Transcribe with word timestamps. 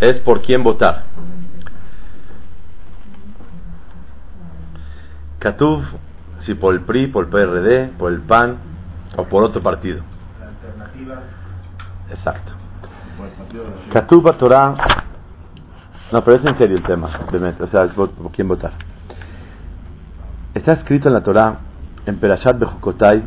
es 0.00 0.14
por 0.20 0.42
quién 0.42 0.62
votar. 0.62 1.04
Katuv, 5.38 5.82
si 6.44 6.54
por 6.54 6.74
el 6.74 6.80
PRI, 6.82 7.08
por 7.08 7.24
el 7.24 7.30
PRD, 7.30 7.88
por 7.98 8.12
el 8.12 8.20
PAN 8.20 8.56
o 9.16 9.24
por 9.24 9.44
otro 9.44 9.62
partido. 9.62 10.02
La 10.40 10.48
alternativa 10.48 11.22
Exacto. 12.10 12.52
Katuv 13.92 14.36
Torah. 14.38 14.76
No, 16.12 16.22
pero 16.22 16.36
es 16.36 16.44
en 16.44 16.56
serio 16.56 16.76
el 16.76 16.84
tema, 16.84 17.10
o 17.60 17.66
sea, 17.66 17.84
es 17.84 17.92
por 17.92 18.10
por 18.10 18.30
quién 18.30 18.46
votar. 18.46 18.72
Está 20.54 20.74
escrito 20.74 21.08
en 21.08 21.14
la 21.14 21.22
Torah, 21.22 21.58
en 22.06 22.18
Perashat 22.18 22.58
Bejukotai, 22.58 23.22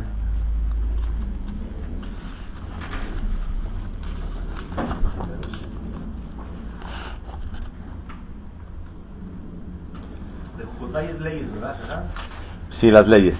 De 10.56 10.64
Judá 10.78 11.02
es 11.02 11.20
leyes, 11.20 11.52
¿verdad? 11.52 11.78
¿verdad? 11.80 12.04
Sí, 12.80 12.90
las 12.90 13.06
leyes. 13.06 13.36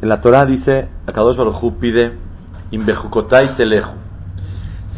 En 0.00 0.08
la 0.08 0.22
Torah 0.22 0.46
dice, 0.46 0.88
Akadosh 1.06 1.36
Baruj 1.36 1.74
pide, 1.78 2.12
Inbejukotai 2.70 3.56
teleju. 3.56 3.90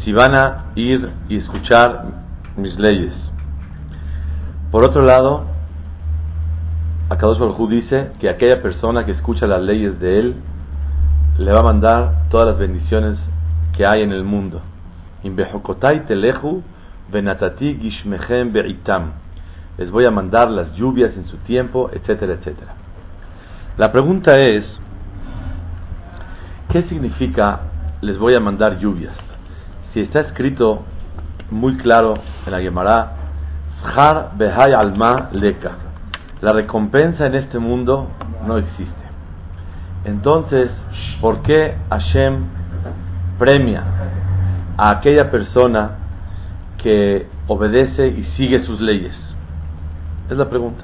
Si 0.03 0.13
van 0.13 0.35
a 0.35 0.65
ir 0.75 1.11
y 1.27 1.37
escuchar 1.39 2.05
mis 2.55 2.79
leyes. 2.79 3.13
Por 4.71 4.85
otro 4.85 5.01
lado, 5.01 5.47
Akadosh 7.09 7.39
Baruj 7.39 7.69
dice 7.69 8.11
que 8.21 8.29
aquella 8.29 8.61
persona 8.61 9.05
que 9.05 9.11
escucha 9.11 9.47
las 9.47 9.61
leyes 9.61 9.99
de 9.99 10.19
él 10.19 10.35
le 11.39 11.51
va 11.51 11.59
a 11.59 11.63
mandar 11.63 12.29
todas 12.29 12.47
las 12.47 12.57
bendiciones 12.57 13.19
que 13.75 13.85
hay 13.85 14.03
en 14.03 14.13
el 14.13 14.23
mundo. 14.23 14.61
Inbejukotai 15.23 16.05
teleju 16.05 16.63
venatati 17.11 17.75
gishmechem 17.81 18.53
be'itam. 18.53 19.11
Les 19.77 19.91
voy 19.91 20.05
a 20.05 20.11
mandar 20.11 20.49
las 20.49 20.73
lluvias 20.75 21.11
en 21.17 21.27
su 21.27 21.35
tiempo, 21.37 21.89
etcétera, 21.91 22.35
etcétera. 22.35 22.82
La 23.75 23.91
pregunta 23.91 24.37
es, 24.37 24.63
¿qué 26.69 26.83
significa 26.83 27.61
les 28.01 28.19
voy 28.19 28.35
a 28.35 28.39
mandar 28.39 28.77
lluvias? 28.77 29.15
Si 29.93 30.01
está 30.01 30.19
escrito 30.19 30.83
muy 31.49 31.77
claro 31.77 32.13
en 32.45 32.51
la 32.51 32.59
Gemara, 32.61 33.13
behai 34.37 34.73
alma 34.73 35.29
leka. 35.31 35.71
La 36.41 36.51
recompensa 36.51 37.25
en 37.25 37.33
este 37.33 37.57
mundo 37.57 38.09
no 38.45 38.57
existe. 38.57 39.03
Entonces, 40.05 40.69
¿por 41.19 41.41
qué 41.41 41.75
Hashem 41.89 42.43
premia 43.39 43.83
a 44.77 44.91
aquella 44.91 45.31
persona 45.31 45.97
que 46.77 47.27
obedece 47.47 48.07
y 48.07 48.23
sigue 48.37 48.63
sus 48.65 48.79
leyes? 48.79 49.15
Es 50.29 50.37
la 50.37 50.47
pregunta. 50.47 50.83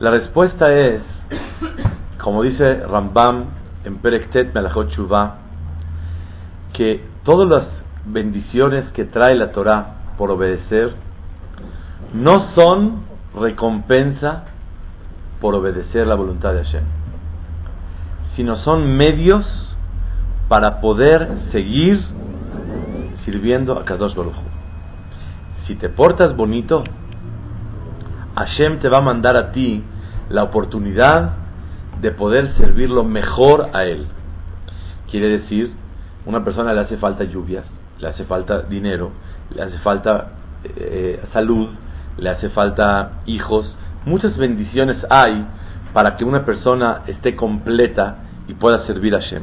La 0.00 0.10
respuesta 0.10 0.70
es, 0.72 1.00
como 2.22 2.42
dice 2.42 2.86
Rambam 2.86 3.46
en 3.84 3.96
Perektet 3.98 4.54
Melachot 4.54 4.90
Shuvah, 4.90 5.38
que 6.72 7.04
todas 7.24 7.48
las 7.48 7.68
bendiciones 8.06 8.84
que 8.92 9.04
trae 9.04 9.34
la 9.34 9.52
Torah 9.52 10.14
por 10.18 10.30
obedecer 10.30 10.94
no 12.14 12.54
son 12.54 13.02
recompensa 13.34 14.44
por 15.40 15.54
obedecer 15.54 16.06
la 16.06 16.14
voluntad 16.14 16.52
de 16.52 16.64
Hashem, 16.64 16.84
sino 18.36 18.56
son 18.56 18.96
medios 18.96 19.44
para 20.48 20.80
poder 20.80 21.28
seguir 21.50 22.00
sirviendo 23.24 23.78
a 23.78 23.84
Kadosh 23.84 24.14
Baruj. 24.14 24.34
Si 25.66 25.74
te 25.76 25.88
portas 25.88 26.36
bonito, 26.36 26.84
Hashem 28.36 28.80
te 28.80 28.88
va 28.88 28.98
a 28.98 29.02
mandar 29.02 29.36
a 29.36 29.52
ti 29.52 29.82
la 30.28 30.44
oportunidad 30.44 31.32
de 32.00 32.10
poder 32.10 32.54
servirlo 32.56 33.04
mejor 33.04 33.70
a 33.72 33.84
Él. 33.84 34.06
Quiere 35.10 35.28
decir, 35.28 35.72
una 36.26 36.44
persona 36.44 36.72
le 36.72 36.80
hace 36.80 36.96
falta 36.96 37.24
lluvias, 37.24 37.64
le 37.98 38.08
hace 38.08 38.24
falta 38.24 38.62
dinero, 38.62 39.12
le 39.54 39.62
hace 39.62 39.78
falta 39.78 40.32
eh, 40.64 41.20
salud, 41.32 41.68
le 42.18 42.30
hace 42.30 42.48
falta 42.50 43.22
hijos. 43.26 43.74
Muchas 44.04 44.36
bendiciones 44.36 44.96
hay 45.10 45.46
para 45.92 46.16
que 46.16 46.24
una 46.24 46.44
persona 46.44 47.02
esté 47.06 47.36
completa 47.36 48.18
y 48.48 48.54
pueda 48.54 48.86
servir 48.86 49.14
a 49.14 49.20
Hashem. 49.20 49.42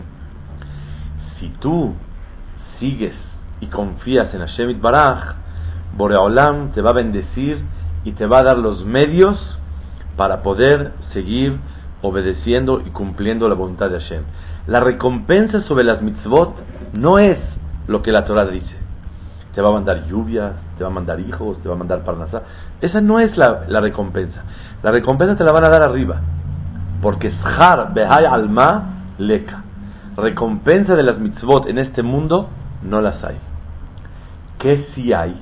Si 1.40 1.50
tú 1.60 1.94
sigues 2.80 3.14
y 3.62 3.68
confías 3.68 4.34
en 4.34 4.42
Hashem 4.42 4.72
Itbaraj, 4.72 5.36
Boreolam 5.96 6.72
te 6.72 6.82
va 6.82 6.92
a 6.92 6.94
bendecir 6.94 7.64
y 8.04 8.14
te 8.14 8.26
va 8.26 8.40
a 8.40 8.44
dar 8.44 8.58
los 8.58 8.84
medios 8.86 9.59
para 10.20 10.44
poder 10.44 10.92
seguir 11.14 11.58
obedeciendo 12.02 12.82
y 12.86 12.90
cumpliendo 12.90 13.48
la 13.48 13.56
voluntad 13.56 13.90
de 13.90 14.02
Hashem. 14.02 14.24
La 14.68 14.82
recompensa 14.82 15.62
sobre 15.62 15.86
las 15.86 16.02
mitzvot 16.02 16.58
no 16.92 17.20
es 17.20 17.38
lo 17.88 18.02
que 18.02 18.12
la 18.12 18.26
Torah 18.26 18.44
dice. 18.44 18.76
Te 19.56 19.62
va 19.62 19.70
a 19.70 19.72
mandar 19.72 20.08
lluvias, 20.08 20.56
te 20.78 20.84
va 20.84 20.90
a 20.90 20.94
mandar 20.94 21.22
hijos, 21.22 21.62
te 21.62 21.70
va 21.70 21.76
a 21.76 21.78
mandar 21.78 22.04
parnasá. 22.04 22.42
Esa 22.82 23.00
no 23.00 23.22
es 23.22 23.38
la, 23.38 23.64
la 23.70 23.80
recompensa. 23.80 24.44
La 24.84 24.92
recompensa 24.92 25.38
te 25.38 25.46
la 25.46 25.54
van 25.54 25.64
a 25.64 25.70
dar 25.70 25.88
arriba. 25.88 26.20
Porque 27.02 27.32
shar 27.32 27.94
behai 27.94 28.26
alma 28.26 29.14
leka. 29.20 29.64
Recompensa 30.18 30.96
de 30.96 31.04
las 31.04 31.18
mitzvot 31.18 31.70
en 31.70 31.78
este 31.78 32.04
mundo 32.04 32.50
no 32.84 33.00
las 33.00 33.24
hay. 33.24 33.38
¿Qué 34.60 34.86
sí 34.94 35.14
hay? 35.14 35.42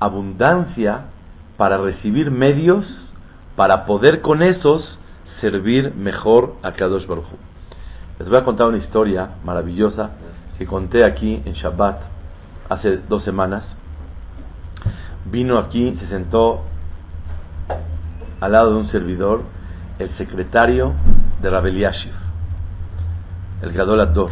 Abundancia 0.00 1.02
para 1.58 1.76
recibir 1.76 2.30
medios 2.30 2.86
para 3.56 3.86
poder 3.86 4.20
con 4.20 4.42
esos 4.42 4.98
servir 5.40 5.94
mejor 5.94 6.56
a 6.62 6.72
Kadosh 6.72 7.06
Baruj. 7.06 7.26
Les 8.18 8.28
voy 8.28 8.38
a 8.38 8.44
contar 8.44 8.68
una 8.68 8.78
historia 8.78 9.30
maravillosa 9.44 10.10
que 10.58 10.66
conté 10.66 11.04
aquí 11.04 11.42
en 11.44 11.54
Shabbat 11.54 12.00
hace 12.68 12.98
dos 13.08 13.24
semanas. 13.24 13.64
Vino 15.26 15.58
aquí, 15.58 15.96
se 16.00 16.08
sentó 16.08 16.62
al 18.40 18.52
lado 18.52 18.72
de 18.72 18.76
un 18.76 18.90
servidor, 18.90 19.42
el 19.98 20.10
secretario 20.16 20.92
de 21.40 21.50
Rabel 21.50 21.78
Yashiv, 21.78 22.12
el 23.62 23.72
Gadol 23.72 24.00
Ador, 24.00 24.30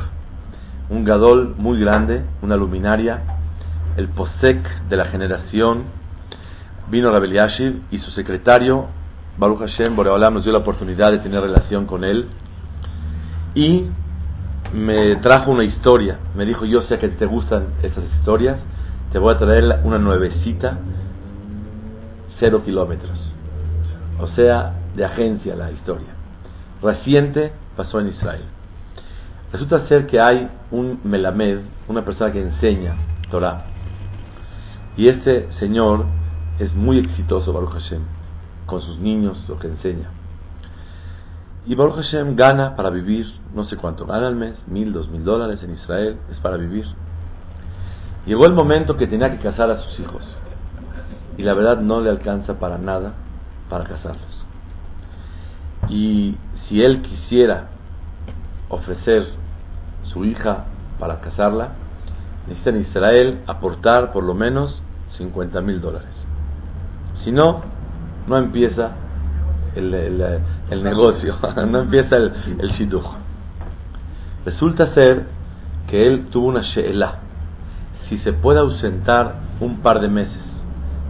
un 0.91 1.04
Gadol 1.04 1.54
muy 1.56 1.81
grande, 1.81 2.22
una 2.43 2.56
luminaria, 2.56 3.22
el 3.97 4.09
Posek 4.09 4.89
de 4.89 4.97
la 4.97 5.06
generación. 5.06 5.84
Vino 6.89 7.10
Rabel 7.10 7.33
Yashiv 7.33 7.83
y 7.91 7.99
su 7.99 8.10
secretario 8.10 8.89
Baruch 9.38 9.60
Hashem, 9.60 9.97
Boreolam 9.97 10.34
nos 10.34 10.44
dio 10.44 10.53
la 10.53 10.59
oportunidad 10.59 11.10
de 11.10 11.19
tener 11.20 11.41
relación 11.41 11.87
con 11.87 12.04
él 12.04 12.28
y 13.54 13.87
me 14.75 15.16
trajo 15.16 15.50
una 15.50 15.65
historia. 15.65 16.19
Me 16.34 16.44
dijo, 16.44 16.66
yo 16.66 16.82
sé 16.82 16.98
que 16.98 17.09
te 17.09 17.25
gustan 17.25 17.69
esas 17.82 18.04
historias, 18.19 18.59
te 19.10 19.19
voy 19.19 19.34
a 19.34 19.38
traer 19.38 19.81
una 19.84 19.98
nuevecita, 19.98 20.78
cero 22.38 22.62
kilómetros. 22.65 23.19
O 24.21 24.26
sea, 24.28 24.75
de 24.94 25.04
agencia 25.04 25.56
la 25.56 25.71
historia. 25.71 26.09
Reciente 26.82 27.53
pasó 27.75 28.00
en 28.00 28.09
Israel. 28.09 28.44
Resulta 29.50 29.87
ser 29.88 30.06
que 30.06 30.21
hay 30.21 30.48
un 30.71 31.00
Melamed, 31.04 31.60
una 31.88 32.04
persona 32.04 32.32
que 32.32 32.42
enseña 32.42 32.97
Torah. 33.31 33.65
Y 34.97 35.09
este 35.09 35.48
señor 35.59 36.04
es 36.59 36.75
muy 36.75 36.98
exitoso, 36.98 37.53
Baruch 37.53 37.72
Hashem 37.72 38.22
con 38.66 38.82
sus 38.82 38.98
niños, 38.98 39.38
lo 39.48 39.58
que 39.58 39.68
enseña. 39.68 40.10
Y 41.64 41.74
Baruch 41.74 41.96
Hashem 41.96 42.34
gana 42.34 42.74
para 42.74 42.90
vivir, 42.90 43.26
no 43.54 43.64
sé 43.64 43.76
cuánto 43.76 44.04
gana 44.04 44.26
al 44.26 44.34
mes, 44.34 44.56
mil, 44.66 44.92
dos 44.92 45.08
mil 45.08 45.24
dólares 45.24 45.62
en 45.62 45.74
Israel, 45.74 46.18
es 46.30 46.38
para 46.40 46.56
vivir. 46.56 46.86
Llegó 48.26 48.47
el 48.47 48.53
momento 48.53 48.97
que 48.97 49.06
tenía 49.06 49.30
que 49.30 49.38
casar 49.38 49.70
a 49.70 49.78
sus 49.80 50.00
hijos. 50.00 50.22
Y 51.36 51.42
la 51.42 51.54
verdad 51.54 51.78
no 51.78 52.00
le 52.00 52.10
alcanza 52.10 52.59
para 52.59 52.78
nada 52.78 53.14
para 53.68 53.84
casarlos. 53.84 54.44
Y 55.88 56.36
si 56.68 56.82
él 56.82 57.03
quisiera 57.03 57.68
ofrecer 58.68 59.28
su 60.04 60.24
hija 60.24 60.66
para 60.98 61.20
casarla, 61.20 61.70
necesita 62.47 62.70
en 62.70 62.80
Israel 62.82 63.41
aportar 63.47 64.12
por 64.12 64.24
lo 64.24 64.34
menos 64.34 64.82
50 65.18 65.60
mil 65.60 65.80
dólares. 65.80 66.10
Si 67.24 67.32
no, 67.32 67.62
no 68.27 68.36
empieza 68.39 68.92
el, 69.74 69.95
el, 69.95 70.83
negocio, 70.83 71.36
no 71.69 71.80
empieza 71.80 72.16
el, 72.16 72.33
el. 72.59 73.01
Resulta 74.45 74.92
ser 74.95 75.27
que 75.89 76.07
él 76.07 76.27
tuvo 76.30 76.48
una 76.48 76.63
she'ela, 76.63 77.16
si 78.09 78.19
se 78.19 78.33
puede 78.33 78.60
ausentar 78.60 79.36
un 79.60 79.80
par 79.80 80.01
de 80.01 80.09
meses 80.09 80.42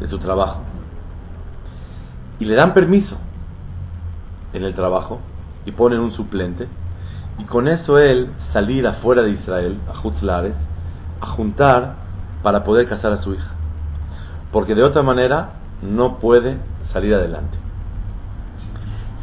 de 0.00 0.08
su 0.08 0.18
trabajo. 0.18 0.60
Y 2.38 2.44
le 2.44 2.54
dan 2.54 2.74
permiso 2.74 3.16
en 4.52 4.64
el 4.64 4.74
trabajo 4.74 5.20
y 5.64 5.72
ponen 5.72 6.00
un 6.00 6.12
suplente. 6.12 6.68
Y 7.38 7.44
con 7.44 7.68
eso 7.68 7.98
él 7.98 8.28
salir 8.52 8.86
afuera 8.86 9.22
de 9.22 9.30
Israel, 9.30 9.78
a 9.90 9.96
Jutzlares, 9.96 10.54
a 11.20 11.26
juntar 11.26 11.94
para 12.42 12.64
poder 12.64 12.88
casar 12.88 13.12
a 13.12 13.22
su 13.22 13.34
hija. 13.34 13.50
porque 14.52 14.74
de 14.74 14.82
otra 14.82 15.02
manera 15.02 15.52
no 15.80 16.18
puede 16.18 16.58
salir 16.92 17.14
adelante. 17.14 17.58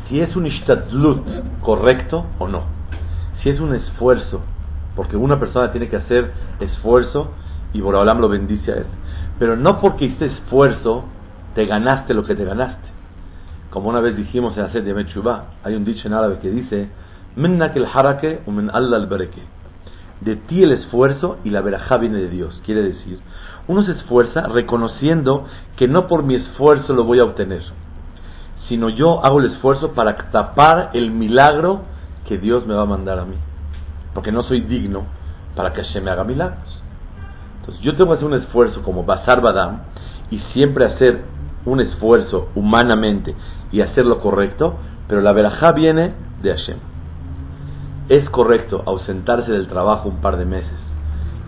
Si 0.08 0.20
es 0.20 0.36
un 0.36 0.48
ishtadlut 0.48 1.26
correcto 1.62 2.26
o 2.40 2.48
no, 2.48 2.64
si 3.42 3.50
es 3.50 3.60
un 3.60 3.76
esfuerzo, 3.76 4.42
porque 4.96 5.16
una 5.16 5.40
persona 5.40 5.72
tiene 5.72 5.88
que 5.88 5.98
hacer 5.98 6.32
esfuerzo 6.60 7.32
y 7.74 7.82
Boraholam 7.82 8.20
lo 8.20 8.30
bendice 8.30 8.72
a 8.72 8.76
él, 8.76 8.86
pero 9.38 9.56
no 9.56 9.80
porque 9.80 10.06
hiciste 10.06 10.26
esfuerzo 10.26 11.06
te 11.56 11.66
ganaste 11.66 12.14
lo 12.14 12.24
que 12.24 12.36
te 12.36 12.44
ganaste. 12.44 12.90
Como 13.70 13.90
una 13.90 14.00
vez 14.00 14.16
dijimos 14.16 14.58
en 14.58 14.64
Hacer 14.64 14.84
de 14.84 14.94
Mechubá, 14.94 15.46
hay 15.64 15.76
un 15.76 15.86
dicho 15.86 16.08
en 16.08 16.14
árabe 16.14 16.40
que 16.42 16.50
dice, 16.50 16.90
Minnak 17.36 17.76
el 17.76 17.86
harake 17.86 18.42
u 18.46 18.52
min 18.52 18.70
Allah 18.74 18.98
al. 18.98 19.10
De 20.22 20.36
ti 20.36 20.64
el 20.64 20.72
esfuerzo 20.72 21.38
y 21.44 21.52
la 21.52 21.62
verajá 21.62 21.98
viene 21.98 22.18
de 22.18 22.30
Dios. 22.30 22.62
Quiere 22.66 22.82
decir, 22.82 23.20
uno 23.70 23.84
se 23.84 23.92
esfuerza 23.92 24.48
reconociendo 24.48 25.46
que 25.78 25.88
no 25.88 26.08
por 26.08 26.24
mi 26.24 26.34
esfuerzo 26.34 26.92
lo 26.94 27.04
voy 27.04 27.20
a 27.20 27.24
obtener, 27.24 27.62
sino 28.68 28.90
yo 28.90 29.24
hago 29.24 29.40
el 29.40 29.52
esfuerzo 29.52 29.92
para 29.94 30.32
tapar 30.32 30.90
el 30.94 31.12
milagro 31.12 31.84
que 32.28 32.40
Dios 32.40 32.66
me 32.66 32.74
va 32.74 32.82
a 32.82 32.88
mandar 32.88 33.20
a 33.20 33.26
mí. 33.26 33.36
Porque 34.16 34.32
no 34.32 34.42
soy 34.42 34.62
digno 34.62 35.04
para 35.56 35.72
que 35.72 35.84
Hashem 35.84 36.04
me 36.04 36.10
haga 36.10 36.24
milagros. 36.24 36.82
Entonces 37.60 37.84
yo 37.84 37.96
tengo 37.96 38.08
que 38.08 38.16
hacer 38.16 38.28
un 38.28 38.42
esfuerzo 38.42 38.82
como 38.82 39.04
Basar 39.04 39.40
Badam 39.40 39.82
y 40.32 40.40
siempre 40.52 40.86
hacer 40.86 41.26
un 41.64 41.80
esfuerzo 41.80 42.50
humanamente 42.56 43.36
y 43.72 43.82
hacer 43.82 44.08
lo 44.08 44.20
correcto, 44.20 44.78
pero 45.08 45.22
la 45.22 45.32
verajá 45.32 45.74
viene 45.74 46.16
de 46.42 46.56
Hashem. 46.56 46.78
¿Es 48.10 48.28
correcto 48.32 48.82
ausentarse 48.88 49.52
del 49.52 49.68
trabajo 49.68 50.10
un 50.10 50.22
par 50.22 50.38
de 50.38 50.46
meses 50.46 50.89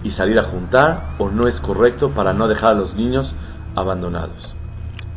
y 0.03 0.11
salir 0.11 0.39
a 0.39 0.45
juntar 0.45 1.15
o 1.19 1.29
no 1.29 1.47
es 1.47 1.59
correcto 1.61 2.11
para 2.11 2.33
no 2.33 2.47
dejar 2.47 2.71
a 2.71 2.75
los 2.75 2.95
niños 2.95 3.31
abandonados? 3.75 4.55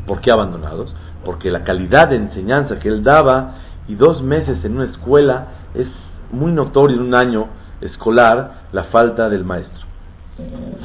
¿Por 0.06 0.20
qué 0.20 0.30
abandonados? 0.30 0.94
Porque 1.24 1.50
la 1.50 1.64
calidad 1.64 2.08
de 2.08 2.16
enseñanza 2.16 2.78
que 2.78 2.88
él 2.88 3.02
daba 3.02 3.54
y 3.88 3.94
dos 3.94 4.22
meses 4.22 4.64
en 4.64 4.76
una 4.76 4.84
escuela 4.84 5.48
es 5.74 5.88
muy 6.30 6.52
notorio 6.52 6.96
en 6.96 7.02
un 7.02 7.14
año 7.14 7.48
escolar 7.80 8.64
la 8.72 8.84
falta 8.84 9.28
del 9.28 9.44
maestro. 9.44 9.84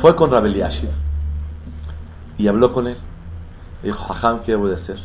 Fue 0.01 0.15
con 0.15 0.31
Rabel 0.31 0.63
y 2.37 2.47
habló 2.47 2.73
con 2.73 2.87
él. 2.87 2.97
Le 3.83 3.89
dijo, 3.89 4.03
Jajam, 4.05 4.41
¿qué 4.41 4.51
debo 4.51 4.67
de 4.67 4.75
hacer? 4.75 4.97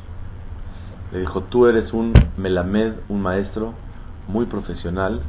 Le 1.12 1.20
dijo, 1.20 1.42
tú 1.42 1.66
eres 1.66 1.92
un 1.92 2.12
melamed, 2.36 2.94
un 3.08 3.22
maestro 3.22 3.74
muy 4.28 4.46
profesional 4.46 5.20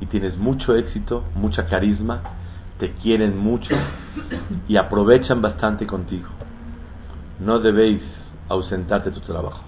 y 0.00 0.06
tienes 0.06 0.36
mucho 0.36 0.74
éxito, 0.74 1.24
mucha 1.34 1.66
carisma, 1.66 2.20
te 2.80 2.92
quieren 2.94 3.36
mucho 3.36 3.74
y 4.66 4.76
aprovechan 4.78 5.42
bastante 5.42 5.86
contigo. 5.86 6.28
No 7.38 7.60
debéis 7.60 8.02
ausentarte 8.48 9.10
de 9.10 9.20
tu 9.20 9.20
trabajo. 9.20 9.60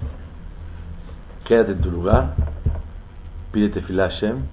Quédate 1.45 1.73
en 1.73 1.83
tu 1.83 1.91
lugar, 1.91 2.35
pídete 3.53 3.83
fila 3.83 4.09
Hashem 4.09 4.47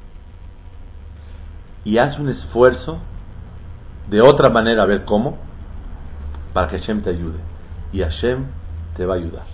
y 1.85 1.97
haz 1.97 2.19
un 2.19 2.27
esfuerzo 2.27 2.99
de 4.09 4.21
otra 4.21 4.49
manera, 4.49 4.83
a 4.83 4.87
ver 4.87 5.05
cómo, 5.05 5.37
para 6.51 6.67
que 6.67 6.79
Hashem 6.79 7.01
te 7.01 7.11
ayude. 7.11 7.39
Y 7.93 8.01
Hashem 8.01 8.45
te 8.97 9.05
va 9.05 9.13
a 9.13 9.17
ayudar. 9.17 9.45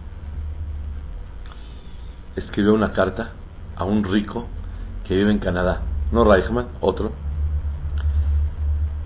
Escribió 2.36 2.74
una 2.74 2.92
carta 2.94 3.34
a 3.76 3.84
un 3.84 4.04
rico 4.04 4.46
que 5.08 5.16
vive 5.16 5.32
en 5.32 5.40
Canadá, 5.40 5.82
no 6.12 6.24
Reichman, 6.24 6.68
otro, 6.82 7.12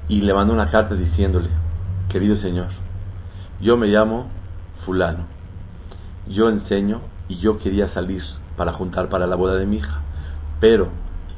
y 0.09 0.21
le 0.21 0.33
mandó 0.33 0.53
una 0.53 0.71
carta 0.71 0.95
diciéndole, 0.95 1.49
querido 2.09 2.35
señor, 2.37 2.67
yo 3.61 3.77
me 3.77 3.87
llamo 3.87 4.27
fulano, 4.83 5.25
yo 6.27 6.49
enseño 6.49 7.01
y 7.27 7.37
yo 7.37 7.59
quería 7.59 7.93
salir 7.93 8.23
para 8.57 8.73
juntar 8.73 9.07
para 9.09 9.27
la 9.27 9.35
boda 9.35 9.55
de 9.55 9.67
mi 9.67 9.77
hija, 9.77 10.01
pero 10.59 10.89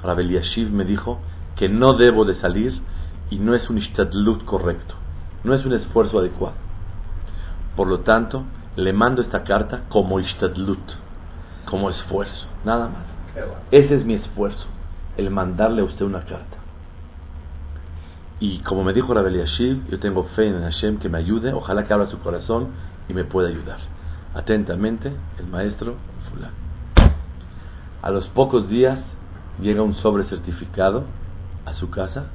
Rabel 0.01 0.31
Yashiv 0.31 0.71
me 0.71 0.85
dijo 0.85 1.19
que 1.57 1.68
no 1.68 1.94
debo 1.94 2.23
de 2.23 2.39
salir 2.39 2.81
y 3.29 3.38
no 3.39 3.53
es 3.56 3.69
un 3.69 3.77
ishtadlut 3.77 4.45
correcto, 4.45 4.95
no 5.44 5.53
es 5.53 5.65
un 5.65 5.74
esfuerzo 5.74 6.19
adecuado. 6.19 6.56
Por 7.75 7.88
lo 7.88 8.00
tanto, 8.00 8.45
le 8.77 8.94
mando 8.94 9.21
esta 9.21 9.44
carta 9.44 9.81
como 9.89 10.19
ishtadlut, 10.19 10.79
como 11.65 11.89
esfuerzo, 11.89 12.47
nada 12.63 12.88
más. 12.88 13.03
Ese 13.71 13.95
es 13.95 14.06
mi 14.06 14.13
esfuerzo, 14.13 14.65
el 15.17 15.29
mandarle 15.29 15.81
a 15.81 15.85
usted 15.85 16.06
una 16.06 16.21
carta. 16.21 16.61
Y 18.41 18.57
como 18.61 18.83
me 18.83 18.91
dijo 18.91 19.13
Rabel 19.13 19.38
Yashiv, 19.38 19.88
yo 19.88 19.99
tengo 19.99 20.23
fe 20.35 20.47
en 20.47 20.63
Hashem 20.63 20.97
que 20.97 21.09
me 21.09 21.19
ayude, 21.19 21.53
ojalá 21.53 21.85
que 21.85 21.93
abra 21.93 22.07
su 22.07 22.17
corazón 22.19 22.69
y 23.07 23.13
me 23.13 23.23
pueda 23.23 23.49
ayudar. 23.49 23.77
Atentamente, 24.33 25.13
el 25.38 25.45
maestro 25.45 25.97
fulano. 26.27 26.55
A 28.01 28.09
los 28.09 28.27
pocos 28.29 28.67
días 28.67 28.97
llega 29.61 29.83
un 29.83 29.93
sobre 29.93 30.23
certificado 30.23 31.03
a 31.67 31.75
su 31.75 31.91
casa 31.91 32.31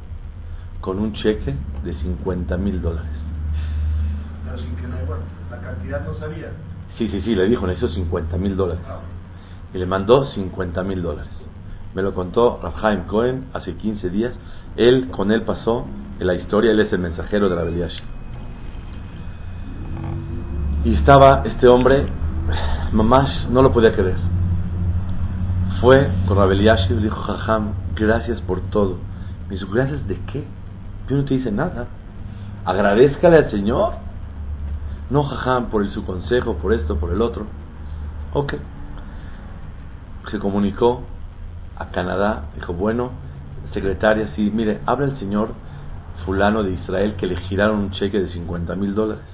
con 0.81 1.01
un 1.01 1.13
cheque 1.15 1.57
de 1.83 1.95
50 1.95 2.57
mil 2.57 2.81
dólares. 2.81 3.11
Pero 4.45 4.59
sin 4.59 4.77
que 4.77 4.87
no, 4.87 4.99
bueno, 5.07 5.25
la 5.51 5.59
cantidad 5.59 6.07
no 6.07 6.15
sabía. 6.21 6.53
Sí, 6.99 7.09
sí, 7.09 7.21
sí, 7.23 7.35
le 7.35 7.47
dijo, 7.47 7.67
necesito 7.67 7.93
50 7.93 8.37
mil 8.37 8.57
dólares. 8.57 8.85
Ah, 8.89 9.01
Y 9.75 9.79
le 9.79 9.87
mandó 9.87 10.25
50 10.27 10.85
mil 10.85 11.03
dólares. 11.03 11.33
Me 11.97 12.03
lo 12.03 12.15
contó 12.15 12.61
Rafaim 12.63 13.07
Cohen 13.09 13.47
hace 13.55 13.75
15 13.75 14.09
días. 14.11 14.35
Él, 14.77 15.09
con 15.11 15.33
él 15.33 15.43
pasó 15.43 15.87
en 16.19 16.27
la 16.27 16.35
historia, 16.35 16.71
él 16.71 16.81
es 16.81 16.93
el 16.93 16.99
mensajero 16.99 17.49
de 17.49 17.57
la 17.57 17.63
Beliash. 17.65 17.99
Y 20.85 20.95
estaba 20.95 21.43
este 21.45 21.67
hombre, 21.67 22.07
mamás, 22.93 23.49
no 23.51 23.63
lo 23.63 23.73
podía 23.73 23.95
creer. 23.95 24.17
Fue 25.81 26.11
con 26.27 26.39
Rabel 26.39 26.61
y 26.63 26.95
dijo, 27.03 27.21
Jajam, 27.23 27.75
gracias 27.95 28.41
por 28.43 28.61
todo. 28.71 28.99
Me 29.49 29.57
dijo, 29.57 29.71
¿gracias 29.73 30.07
de 30.09 30.19
qué? 30.33 30.45
Yo 31.09 31.17
no 31.17 31.25
te 31.25 31.35
hice 31.35 31.53
nada. 31.53 31.87
Agradezcale 32.65 33.37
al 33.37 33.51
Señor. 33.51 33.95
No, 35.11 35.23
Jajam, 35.25 35.67
por 35.67 35.87
su 35.91 36.05
consejo, 36.05 36.55
por 36.55 36.73
esto, 36.73 36.97
por 36.97 37.13
el 37.13 37.21
otro. 37.21 37.47
Ok. 38.33 38.55
Se 40.31 40.39
comunicó 40.39 41.03
a 41.77 41.91
Canadá. 41.91 42.47
Dijo, 42.55 42.73
bueno, 42.73 43.11
secretaria, 43.73 44.31
sí, 44.35 44.51
mire, 44.53 44.81
habla 44.87 45.07
el 45.07 45.19
señor 45.19 45.51
fulano 46.25 46.63
de 46.63 46.73
Israel 46.73 47.15
que 47.17 47.27
le 47.27 47.37
giraron 47.37 47.79
un 47.79 47.91
cheque 47.93 48.21
de 48.21 48.29
50 48.31 48.75
mil 48.77 48.95
dólares. 48.95 49.25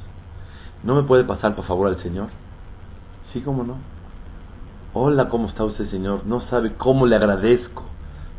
¿No 0.83 0.95
me 0.95 1.05
puede 1.05 1.25
pasar, 1.25 1.55
por 1.55 1.65
favor, 1.65 1.89
al 1.89 2.03
señor? 2.03 2.29
Sí, 3.33 3.41
cómo 3.41 3.65
no. 3.65 3.77
Hola, 4.95 5.31
¿cómo 5.31 5.49
está 5.49 5.65
usted, 5.65 5.89
Señor? 5.89 6.27
No 6.27 6.43
sabe 6.51 6.75
cómo 6.75 7.07
le 7.07 7.17
agradezco 7.17 7.85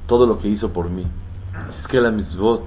todo 0.05 0.27
lo 0.27 0.38
que 0.38 0.50
hizo 0.50 0.71
por 0.71 0.88
mí. 0.88 1.03
Es 1.81 1.88
que 1.88 2.00
la 2.00 2.12
misbot, 2.12 2.65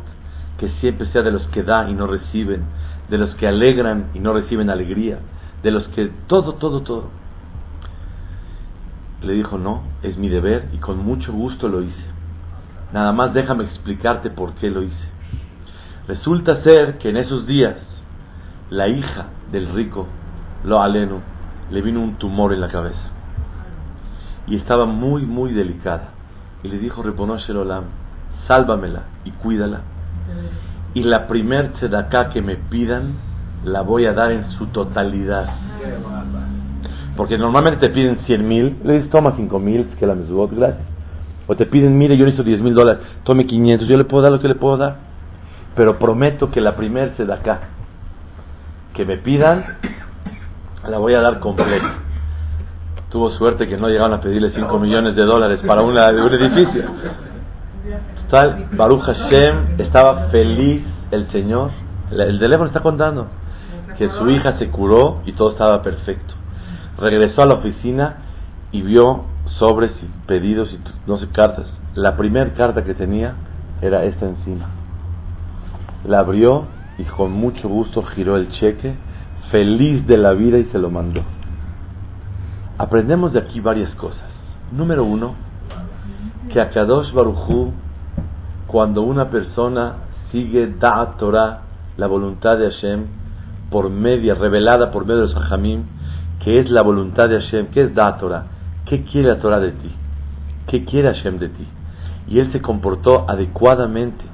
que 0.58 0.70
siempre 0.80 1.06
sea 1.12 1.22
de 1.22 1.30
los 1.30 1.46
que 1.48 1.62
da 1.62 1.88
y 1.88 1.94
no 1.94 2.08
reciben, 2.08 2.64
de 3.08 3.18
los 3.18 3.32
que 3.36 3.46
alegran 3.46 4.10
y 4.12 4.18
no 4.18 4.32
reciben 4.32 4.70
alegría, 4.70 5.20
de 5.62 5.70
los 5.70 5.86
que 5.88 6.10
todo, 6.26 6.54
todo, 6.54 6.82
todo. 6.82 7.04
Le 9.22 9.34
dijo, 9.34 9.56
no, 9.56 9.82
es 10.02 10.16
mi 10.16 10.28
deber 10.28 10.68
y 10.72 10.78
con 10.78 10.98
mucho 10.98 11.32
gusto 11.32 11.68
lo 11.68 11.82
hice. 11.82 12.15
Nada 12.92 13.12
más 13.12 13.34
déjame 13.34 13.64
explicarte 13.64 14.30
por 14.30 14.54
qué 14.54 14.70
lo 14.70 14.82
hice. 14.82 15.06
Resulta 16.08 16.62
ser 16.62 16.98
que 16.98 17.10
en 17.10 17.16
esos 17.16 17.46
días 17.46 17.76
la 18.70 18.88
hija 18.88 19.26
del 19.50 19.72
rico, 19.74 20.06
lo 20.64 20.80
aleno, 20.82 21.20
le 21.70 21.82
vino 21.82 22.00
un 22.00 22.14
tumor 22.14 22.52
en 22.52 22.60
la 22.60 22.68
cabeza 22.68 23.16
y 24.46 24.56
estaba 24.56 24.86
muy, 24.86 25.26
muy 25.26 25.52
delicada. 25.52 26.10
Y 26.62 26.68
le 26.68 26.78
dijo, 26.78 27.02
Reponosh 27.02 27.50
el 27.50 27.58
Olam, 27.58 27.84
sálvamela 28.46 29.02
y 29.24 29.30
cuídala. 29.32 29.80
Y 30.94 31.02
la 31.02 31.26
primer 31.26 31.74
tzedaká 31.74 32.30
que 32.30 32.42
me 32.42 32.56
pidan, 32.56 33.14
la 33.64 33.82
voy 33.82 34.06
a 34.06 34.12
dar 34.12 34.32
en 34.32 34.50
su 34.52 34.66
totalidad. 34.68 35.48
Porque 37.16 37.38
normalmente 37.38 37.88
te 37.88 37.92
piden 37.92 38.18
100 38.26 38.48
mil, 38.48 38.76
le 38.84 38.94
dices, 38.94 39.10
toma 39.10 39.34
5 39.36 39.58
mil, 39.58 39.86
que 39.98 40.06
la 40.06 40.14
mesbot, 40.14 40.52
gracias. 40.54 40.95
O 41.46 41.54
te 41.54 41.66
piden, 41.66 41.96
mire, 41.96 42.16
yo 42.16 42.24
necesito 42.24 42.42
10 42.42 42.60
mil 42.60 42.74
dólares, 42.74 43.02
tome 43.24 43.46
500, 43.46 43.88
yo 43.88 43.96
le 43.96 44.04
puedo 44.04 44.22
dar 44.22 44.32
lo 44.32 44.40
que 44.40 44.48
le 44.48 44.54
puedo 44.54 44.76
dar. 44.76 44.96
Pero 45.74 45.98
prometo 45.98 46.50
que 46.50 46.60
la 46.60 46.74
primer 46.74 47.14
tzedaká 47.14 47.60
que 48.94 49.04
me 49.04 49.18
pidan, 49.18 49.76
la 50.88 50.98
voy 50.98 51.14
a 51.14 51.20
dar 51.20 51.38
completa. 51.38 51.98
Tuvo 53.10 53.30
suerte 53.32 53.68
que 53.68 53.76
no 53.76 53.88
llegaron 53.88 54.14
a 54.14 54.20
pedirle 54.20 54.50
5 54.54 54.78
millones 54.78 55.14
de 55.14 55.22
dólares 55.22 55.60
para 55.66 55.82
una, 55.82 56.08
un 56.10 56.34
edificio. 56.34 56.84
Tal, 58.30 58.68
Baruch 58.72 59.02
Hashem 59.02 59.78
estaba 59.78 60.28
feliz 60.30 60.82
el 61.10 61.30
Señor. 61.30 61.70
El 62.10 62.38
teléfono 62.38 62.68
está 62.68 62.80
contando 62.80 63.28
que 63.98 64.08
su 64.10 64.28
hija 64.30 64.58
se 64.58 64.70
curó 64.70 65.22
y 65.26 65.32
todo 65.32 65.52
estaba 65.52 65.82
perfecto. 65.82 66.34
Regresó 66.98 67.42
a 67.42 67.46
la 67.46 67.54
oficina 67.54 68.16
y 68.72 68.82
vio 68.82 69.24
sobres 69.58 69.92
y 70.02 70.26
pedidos 70.26 70.72
y 70.72 70.78
no 71.06 71.18
sé 71.18 71.28
cartas. 71.28 71.66
La 71.94 72.16
primera 72.16 72.52
carta 72.54 72.84
que 72.84 72.94
tenía 72.94 73.34
era 73.80 74.04
esta 74.04 74.26
encima. 74.26 74.66
La 76.06 76.20
abrió 76.20 76.64
y 76.98 77.04
con 77.04 77.32
mucho 77.32 77.68
gusto 77.68 78.02
giró 78.02 78.36
el 78.36 78.50
cheque. 78.50 78.94
feliz 79.50 80.04
de 80.08 80.16
la 80.16 80.32
vida 80.32 80.58
y 80.58 80.64
se 80.66 80.78
lo 80.78 80.90
mandó. 80.90 81.22
Aprendemos 82.78 83.32
de 83.32 83.38
aquí 83.38 83.60
varias 83.60 83.94
cosas. 83.94 84.28
Número 84.72 85.04
uno, 85.04 85.34
que 86.52 86.60
a 86.60 86.70
Kadosh 86.70 87.12
Baruchu, 87.12 87.72
cuando 88.66 89.02
una 89.02 89.30
persona 89.30 89.94
sigue 90.32 90.74
Da'at 90.78 91.16
Torah, 91.18 91.62
la 91.96 92.08
voluntad 92.08 92.58
de 92.58 92.70
Hashem, 92.70 93.06
por 93.70 93.88
media, 93.88 94.34
revelada 94.34 94.90
por 94.90 95.06
medio 95.06 95.26
de 95.26 95.32
los 95.32 95.36
Hajamim, 95.36 95.84
que 96.42 96.58
es 96.58 96.68
la 96.68 96.82
voluntad 96.82 97.28
de 97.28 97.40
Hashem, 97.40 97.68
que 97.68 97.82
es 97.82 97.94
Da'at 97.94 98.18
Torah, 98.18 98.46
¿qué 98.86 99.04
quiere 99.04 99.28
la 99.28 99.40
Torah 99.40 99.60
de 99.60 99.72
ti? 99.72 99.90
¿Qué 100.68 100.84
quiere 100.84 101.12
Hashem 101.12 101.38
de 101.38 101.48
ti? 101.48 101.66
Y 102.28 102.40
él 102.40 102.50
se 102.52 102.60
comportó 102.60 103.28
adecuadamente 103.28 104.24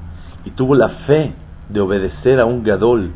y 0.44 0.50
tuvo 0.50 0.75
la 0.75 0.88
fe 1.06 1.35
de 1.68 1.80
obedecer 1.80 2.40
a 2.40 2.47
un 2.47 2.62
Gadol, 2.62 3.12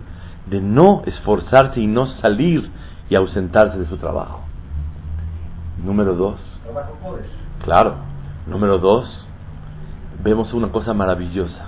de 0.47 0.61
no 0.61 1.02
esforzarse 1.07 1.81
y 1.81 1.87
no 1.87 2.07
salir 2.21 2.71
y 3.09 3.14
ausentarse 3.14 3.78
de 3.78 3.87
su 3.87 3.97
trabajo. 3.97 4.40
Número 5.83 6.14
dos. 6.14 6.40
Claro. 7.64 8.07
Número 8.47 8.78
dos, 8.78 9.26
vemos 10.23 10.55
una 10.55 10.69
cosa 10.69 10.95
maravillosa. 10.95 11.66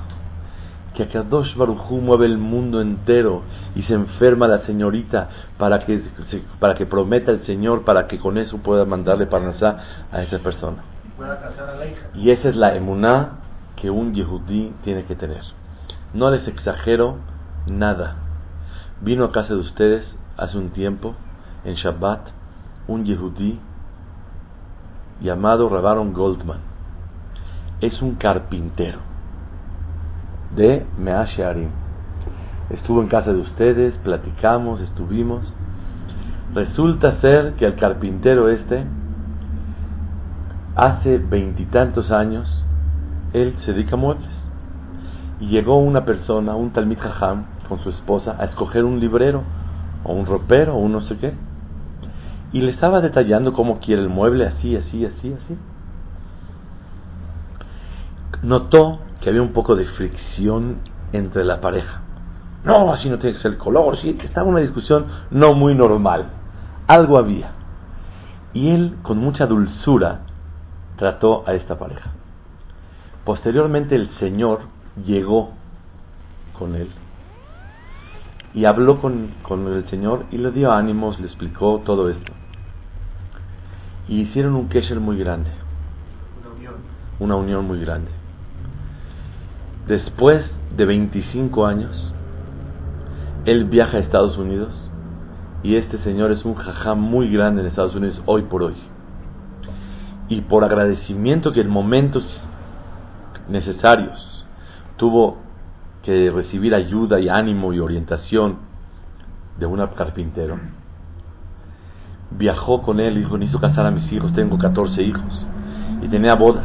Que 0.99 1.05
Akadosh 1.05 1.55
Barujú 1.55 2.01
mueve 2.01 2.27
el 2.27 2.39
mundo 2.39 2.81
entero 2.81 3.43
y 3.77 3.85
se 3.85 3.95
enferma 3.95 4.49
la 4.49 4.67
señorita 4.67 5.29
para 5.57 5.87
que, 5.87 6.03
para 6.59 6.75
que 6.75 6.87
prometa 6.87 7.31
el 7.31 7.47
Señor, 7.47 7.85
para 7.85 8.09
que 8.09 8.19
con 8.19 8.37
eso 8.37 8.59
pueda 8.59 8.85
mandarle 8.85 9.27
parnasá 9.27 9.79
a 10.11 10.23
esa 10.25 10.41
persona. 10.41 10.79
Y 12.15 12.33
esa 12.33 12.49
es 12.49 12.57
la 12.57 12.75
emuná 12.75 13.39
que 13.77 13.91
un 13.91 14.13
yehudí 14.13 14.75
tiene 14.83 15.05
que 15.05 15.15
tener. 15.15 15.43
No 16.15 16.33
les 16.33 16.49
exagero 16.49 17.19
nada. 17.69 18.17
Vino 19.01 19.25
a 19.25 19.31
casa 19.31 19.55
de 19.55 19.61
ustedes 19.61 20.05
hace 20.37 20.59
un 20.59 20.71
tiempo, 20.71 21.15
en 21.65 21.77
Shabbat, 21.77 22.27
un 22.89 23.05
yehudí 23.05 23.61
llamado 25.21 25.69
Rabaron 25.69 26.13
Goldman. 26.13 26.59
Es 27.81 28.03
un 28.03 28.17
carpintero 28.17 28.99
de 30.55 30.87
Measharim. 30.99 31.71
Estuvo 32.71 33.01
en 33.01 33.09
casa 33.09 33.33
de 33.33 33.39
ustedes, 33.39 33.95
platicamos, 34.05 34.81
estuvimos. 34.81 35.43
Resulta 36.55 37.21
ser 37.21 37.55
que 37.55 37.65
el 37.67 37.77
carpintero 37.77 38.49
este, 38.49 38.85
hace 40.77 41.19
veintitantos 41.19 42.11
años, 42.11 42.65
él 43.33 43.55
se 43.65 43.73
dedica 43.73 43.95
a 43.95 43.99
muebles. 43.99 44.29
Y 45.41 45.49
llegó 45.49 45.79
una 45.79 46.05
persona, 46.05 46.57
un 46.57 46.73
Talmid 46.73 46.99
Jajam, 46.99 47.45
con 47.69 47.79
su 47.81 47.91
esposa, 47.91 48.37
a 48.39 48.45
escoger 48.45 48.85
un 48.85 49.01
librero, 49.01 49.45
o 50.05 50.13
un 50.13 50.27
ropero, 50.27 50.75
o 50.75 50.79
un 50.79 50.93
no 50.93 51.01
sé 51.03 51.17
qué. 51.17 51.33
Y 52.53 52.61
le 52.61 52.71
estaba 52.71 53.01
detallando 53.01 53.53
cómo 53.53 53.79
quiere 53.79 54.03
el 54.03 54.09
mueble, 54.09 54.47
así, 54.47 54.77
así, 54.77 55.05
así, 55.05 55.33
así. 55.33 55.59
Notó 58.43 59.01
que 59.21 59.31
había 59.31 59.43
un 59.43 59.53
poco 59.53 59.75
de 59.75 59.85
fricción 59.87 60.79
entre 61.13 61.45
la 61.45 61.61
pareja. 61.61 62.03
No, 62.65 62.93
así 62.93 63.09
no 63.09 63.19
tiene 63.19 63.37
que 63.37 63.43
ser 63.43 63.53
el 63.53 63.59
color, 63.59 63.97
sí, 63.99 64.19
estaba 64.23 64.47
una 64.47 64.61
discusión 64.61 65.07
no 65.31 65.55
muy 65.55 65.75
normal. 65.75 66.27
Algo 66.87 67.19
había. 67.19 67.53
Y 68.53 68.71
él, 68.71 68.97
con 69.03 69.19
mucha 69.19 69.47
dulzura, 69.47 70.21
trató 70.97 71.45
a 71.47 71.55
esta 71.55 71.79
pareja. 71.79 72.11
Posteriormente 73.25 73.95
el 73.95 74.11
Señor 74.19 74.61
llegó 75.05 75.51
con 76.59 76.75
él 76.75 76.91
y 78.55 78.65
habló 78.65 79.01
con, 79.01 79.35
con, 79.43 79.67
el 79.69 79.89
Señor 79.91 80.25
y 80.31 80.39
le 80.39 80.51
dio 80.51 80.73
ánimos, 80.73 81.21
le 81.21 81.27
explicó 81.27 81.83
todo 81.85 82.09
esto. 82.09 82.33
Y 84.09 84.23
hicieron 84.23 84.55
un 84.55 84.69
kesher 84.69 84.99
muy 84.99 85.19
grande. 85.19 85.51
Una 86.41 86.55
unión. 86.55 86.75
Una 87.21 87.37
unión 87.37 87.67
muy 87.67 87.81
grande. 87.81 88.11
Después 89.89 90.45
de 90.77 90.85
25 90.85 91.65
años, 91.65 92.13
él 93.47 93.65
viaja 93.65 93.97
a 93.97 94.01
Estados 94.01 94.37
Unidos 94.37 94.69
y 95.63 95.77
este 95.77 95.97
señor 96.05 96.31
es 96.31 96.45
un 96.45 96.57
jajá 96.57 96.95
muy 96.95 97.33
grande 97.33 97.63
en 97.63 97.69
Estados 97.69 97.95
Unidos 97.95 98.21
hoy 98.27 98.43
por 98.43 98.65
hoy. 98.65 98.75
Y 100.29 100.43
por 100.43 100.63
agradecimiento 100.63 101.55
que 101.55 101.63
en 101.63 101.71
momentos 101.71 102.23
necesarios 103.49 104.45
tuvo 104.99 105.39
que 106.03 106.31
recibir 106.31 106.75
ayuda 106.75 107.19
y 107.19 107.31
ánimo 107.31 107.73
y 107.73 107.81
orientación 107.81 108.59
de 109.59 109.65
un 109.65 109.85
carpintero, 109.97 110.59
viajó 112.33 112.83
con 112.83 113.01
él 113.01 113.17
y 113.17 113.21
dijo, 113.21 113.39
necesito 113.39 113.59
casar 113.59 113.87
a 113.87 113.91
mis 113.91 114.13
hijos, 114.13 114.35
tengo 114.35 114.59
14 114.59 115.03
hijos. 115.03 115.47
Y 116.03 116.09
tenía 116.09 116.35
boda. 116.35 116.63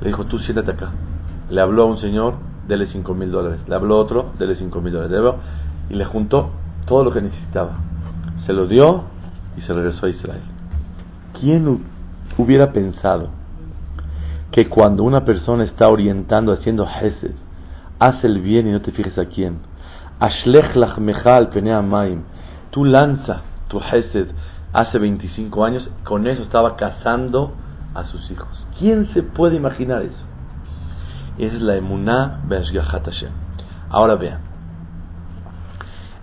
Le 0.00 0.06
dijo, 0.06 0.24
tú 0.24 0.38
siéntate 0.38 0.70
acá. 0.70 0.90
Le 1.50 1.60
habló 1.60 1.84
a 1.84 1.86
un 1.86 1.98
señor, 2.00 2.34
dele 2.66 2.88
5 2.90 3.14
mil 3.14 3.30
dólares. 3.30 3.60
Le 3.66 3.74
habló 3.74 3.96
a 3.96 3.98
otro, 3.98 4.32
dele 4.38 4.56
5 4.56 4.80
mil 4.80 4.92
dólares. 4.92 5.34
Y 5.90 5.94
le 5.94 6.04
juntó 6.04 6.50
todo 6.86 7.04
lo 7.04 7.12
que 7.12 7.20
necesitaba. 7.20 7.72
Se 8.46 8.52
lo 8.52 8.66
dio 8.66 9.04
y 9.56 9.60
se 9.62 9.72
regresó 9.72 10.06
a 10.06 10.10
Israel. 10.10 10.42
¿Quién 11.40 11.84
hubiera 12.38 12.72
pensado 12.72 13.28
que 14.50 14.68
cuando 14.68 15.02
una 15.02 15.24
persona 15.24 15.64
está 15.64 15.88
orientando, 15.88 16.52
haciendo 16.52 16.86
hesed, 16.86 17.34
hace 17.98 18.26
el 18.26 18.40
bien 18.40 18.68
y 18.68 18.72
no 18.72 18.80
te 18.80 18.92
fijes 18.92 19.18
a 19.18 19.26
quién? 19.26 19.58
Ashlech 20.20 20.76
lach 20.76 20.98
mechal 20.98 21.50
maim. 21.84 22.22
Tú 22.70 22.84
lanza 22.84 23.42
tu 23.68 23.80
hesed 23.80 24.28
hace 24.72 24.98
25 24.98 25.64
años, 25.64 25.88
con 26.04 26.26
eso 26.26 26.42
estaba 26.42 26.76
casando 26.76 27.52
a 27.94 28.04
sus 28.04 28.30
hijos. 28.30 28.66
¿Quién 28.78 29.12
se 29.14 29.22
puede 29.22 29.56
imaginar 29.56 30.02
eso? 30.02 30.33
Es 31.38 31.52
la 31.60 31.76
emuná 31.76 32.40
be'ashgahat 32.46 33.04
Hashem. 33.04 33.32
Ahora 33.90 34.14
vean. 34.16 34.40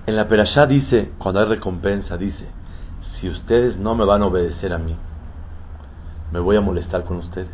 En 0.08 0.16
la 0.16 0.28
perashá 0.28 0.66
dice, 0.66 1.12
cuando 1.18 1.42
hay 1.42 1.48
recompensa, 1.48 2.18
dice, 2.18 2.48
si 3.20 3.30
ustedes 3.30 3.78
no 3.78 3.94
me 3.96 4.06
van 4.06 4.24
a 4.24 4.28
obedecer 4.28 4.74
a 4.74 4.78
mí, 4.78 4.96
me 6.32 6.40
voy 6.40 6.56
a 6.56 6.62
molestar 6.62 7.04
con 7.04 7.18
ustedes. 7.18 7.50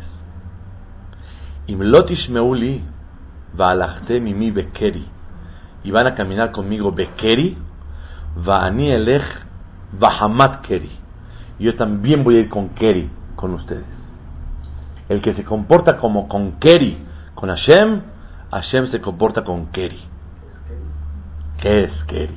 Imlotish 1.66 2.30
meuli 2.30 2.82
va'alachte 3.54 4.20
mimi 4.20 4.50
bekeri. 4.50 5.06
Y 5.84 5.90
van 5.90 6.06
a 6.06 6.14
caminar 6.14 6.52
conmigo 6.52 6.92
bekeri, 6.92 7.58
va'ani 8.36 8.92
elech 8.92 9.48
Keri. 10.62 10.90
Yo 11.58 11.74
también 11.76 12.24
voy 12.24 12.36
a 12.36 12.40
ir 12.40 12.48
con 12.48 12.70
Keri, 12.70 13.10
con 13.36 13.54
ustedes. 13.54 13.84
El 15.08 15.22
que 15.22 15.34
se 15.34 15.44
comporta 15.44 15.98
como 15.98 16.28
con 16.28 16.52
Keri, 16.52 16.98
con 17.38 17.50
Hashem, 17.50 18.02
Hashem 18.50 18.90
se 18.90 19.00
comporta 19.00 19.44
con 19.44 19.66
Keri. 19.66 20.00
¿Qué 21.60 21.84
es 21.84 21.92
Keri? 22.08 22.36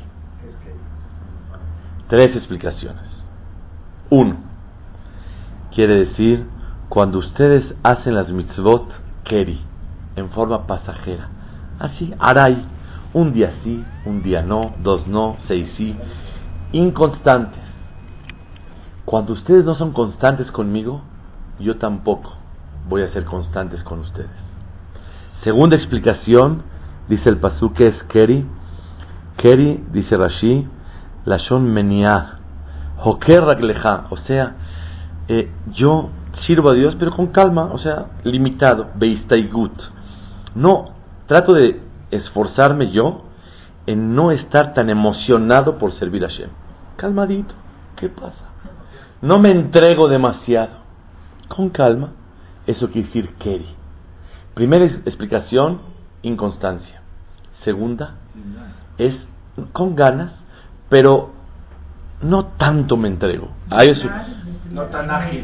Tres 2.08 2.36
explicaciones. 2.36 3.10
Uno, 4.12 4.36
quiere 5.74 6.06
decir 6.06 6.46
cuando 6.88 7.18
ustedes 7.18 7.64
hacen 7.82 8.14
las 8.14 8.30
mitzvot 8.30 8.92
Keri, 9.24 9.60
en 10.18 10.30
forma 10.30 10.68
pasajera. 10.68 11.30
Así, 11.80 12.14
Aray, 12.20 12.64
un 13.14 13.34
día 13.34 13.56
sí, 13.64 13.84
un 14.06 14.22
día 14.22 14.44
no, 14.44 14.76
dos 14.84 15.08
no, 15.08 15.38
seis 15.48 15.68
sí 15.78 15.98
inconstantes. 16.74 17.64
Cuando 19.06 19.34
ustedes 19.34 19.66
no 19.66 19.74
son 19.74 19.94
constantes 19.94 20.52
conmigo, 20.52 21.02
yo 21.60 21.78
tampoco 21.78 22.34
voy 22.88 23.02
a 23.02 23.12
ser 23.14 23.26
constantes 23.26 23.82
con 23.84 24.02
ustedes. 24.02 24.51
Segunda 25.44 25.76
explicación, 25.76 26.62
dice 27.08 27.28
el 27.28 27.38
pasú 27.38 27.74
que 27.74 27.88
es 27.88 28.04
Keri. 28.10 28.46
Keri, 29.38 29.84
dice 29.92 30.16
Rashi, 30.16 30.68
Lashon 31.26 31.66
Meniah, 31.74 32.38
Hoker 33.04 33.42
Ragleja, 33.42 34.06
o 34.12 34.18
sea, 34.18 34.56
eh, 35.28 35.50
yo 35.74 36.10
sirvo 36.46 36.70
a 36.70 36.74
Dios, 36.74 36.96
pero 37.00 37.12
con 37.16 37.28
calma, 37.28 37.72
o 37.74 37.80
sea, 37.80 38.06
limitado, 38.24 38.90
Beistaigut. 38.96 39.74
No, 40.54 40.92
trato 41.26 41.54
de 41.54 41.82
esforzarme 42.12 42.92
yo 42.92 43.24
en 43.88 44.14
no 44.14 44.32
estar 44.32 44.76
tan 44.76 44.92
emocionado 44.92 45.80
por 45.80 45.94
servir 45.94 46.24
a 46.24 46.28
Hashem. 46.28 46.50
Calmadito, 46.98 47.56
¿qué 47.96 48.10
pasa? 48.10 48.46
No 49.24 49.40
me 49.40 49.50
entrego 49.50 50.08
demasiado. 50.08 50.82
Con 51.48 51.70
calma, 51.70 52.10
eso 52.68 52.92
quiere 52.92 53.08
decir 53.08 53.34
Keri. 53.40 53.81
Primera 54.54 54.86
explicación, 54.86 55.82
inconstancia. 56.22 57.02
Segunda, 57.64 58.16
es 58.98 59.16
con 59.72 59.96
ganas, 59.96 60.32
pero 60.90 61.32
no 62.22 62.46
tanto 62.58 62.98
me 62.98 63.08
entrego. 63.08 63.50
no 64.72 64.84
tan 64.84 65.10
ágil. 65.10 65.42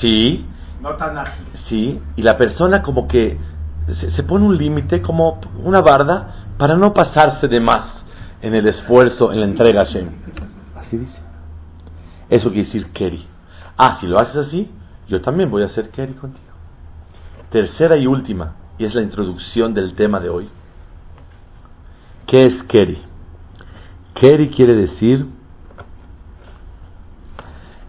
Sí. 0.00 0.46
No 0.80 0.90
tan 0.90 1.16
ágil. 1.16 1.46
Sí, 1.68 2.00
y 2.16 2.22
la 2.22 2.36
persona 2.36 2.82
como 2.82 3.08
que 3.08 3.38
se, 4.00 4.10
se 4.12 4.22
pone 4.22 4.44
un 4.44 4.56
límite, 4.56 5.00
como 5.02 5.40
una 5.62 5.80
barda, 5.80 6.46
para 6.58 6.76
no 6.76 6.92
pasarse 6.92 7.48
de 7.48 7.60
más 7.60 8.04
en 8.42 8.54
el 8.54 8.66
esfuerzo, 8.68 9.32
en 9.32 9.40
la 9.40 9.46
entrega 9.46 9.82
a 9.82 9.86
Hashem. 9.86 10.08
Así 10.76 10.98
dice. 10.98 11.18
Eso 12.28 12.50
quiere 12.50 12.66
decir 12.66 12.86
Keri. 12.92 13.26
Ah, 13.76 13.98
si 14.00 14.06
lo 14.06 14.18
haces 14.18 14.36
así, 14.36 14.70
yo 15.08 15.20
también 15.20 15.50
voy 15.50 15.62
a 15.62 15.66
hacer 15.66 15.90
Keri 15.90 16.14
contigo. 16.14 16.53
Tercera 17.54 17.96
y 17.96 18.08
última, 18.08 18.56
y 18.78 18.84
es 18.84 18.96
la 18.96 19.02
introducción 19.02 19.74
del 19.74 19.94
tema 19.94 20.18
de 20.18 20.28
hoy. 20.28 20.48
¿Qué 22.26 22.46
es 22.46 22.62
Keri? 22.64 23.00
Keri 24.20 24.48
quiere 24.48 24.74
decir 24.74 25.24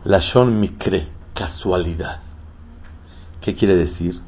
Lashon 0.03 0.59
Mikre, 0.59 1.07
casualidad. 1.33 2.19
¿Qué 3.41 3.55
quiere 3.55 3.75
decir? 3.75 4.21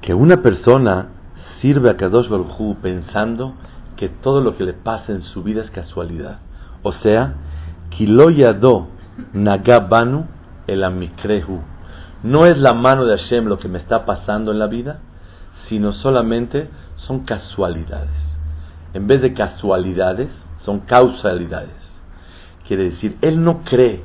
Que 0.00 0.14
una 0.14 0.36
persona 0.42 1.08
sirve 1.60 1.90
a 1.90 1.96
Kadosh 1.96 2.28
Baruj 2.28 2.76
pensando 2.80 3.54
que 3.96 4.10
todo 4.10 4.42
lo 4.42 4.56
que 4.56 4.62
le 4.62 4.74
pasa 4.74 5.10
en 5.10 5.24
su 5.24 5.42
vida 5.42 5.64
es 5.64 5.72
casualidad. 5.72 6.38
O 6.84 6.92
sea, 7.02 7.34
Kiloyado 7.90 8.86
Nagabanu 9.32 10.28
el 10.68 10.84
Amikrehu. 10.84 11.71
No 12.22 12.46
es 12.46 12.56
la 12.58 12.72
mano 12.72 13.04
de 13.04 13.18
Hashem 13.18 13.46
lo 13.46 13.58
que 13.58 13.68
me 13.68 13.78
está 13.78 14.04
pasando 14.04 14.52
en 14.52 14.58
la 14.58 14.66
vida, 14.66 15.00
sino 15.68 15.92
solamente 15.92 16.68
son 16.96 17.24
casualidades. 17.24 18.10
En 18.94 19.06
vez 19.06 19.22
de 19.22 19.34
casualidades, 19.34 20.28
son 20.64 20.80
causalidades. 20.80 21.70
Quiere 22.68 22.90
decir, 22.90 23.18
él 23.22 23.42
no 23.42 23.62
cree 23.64 24.04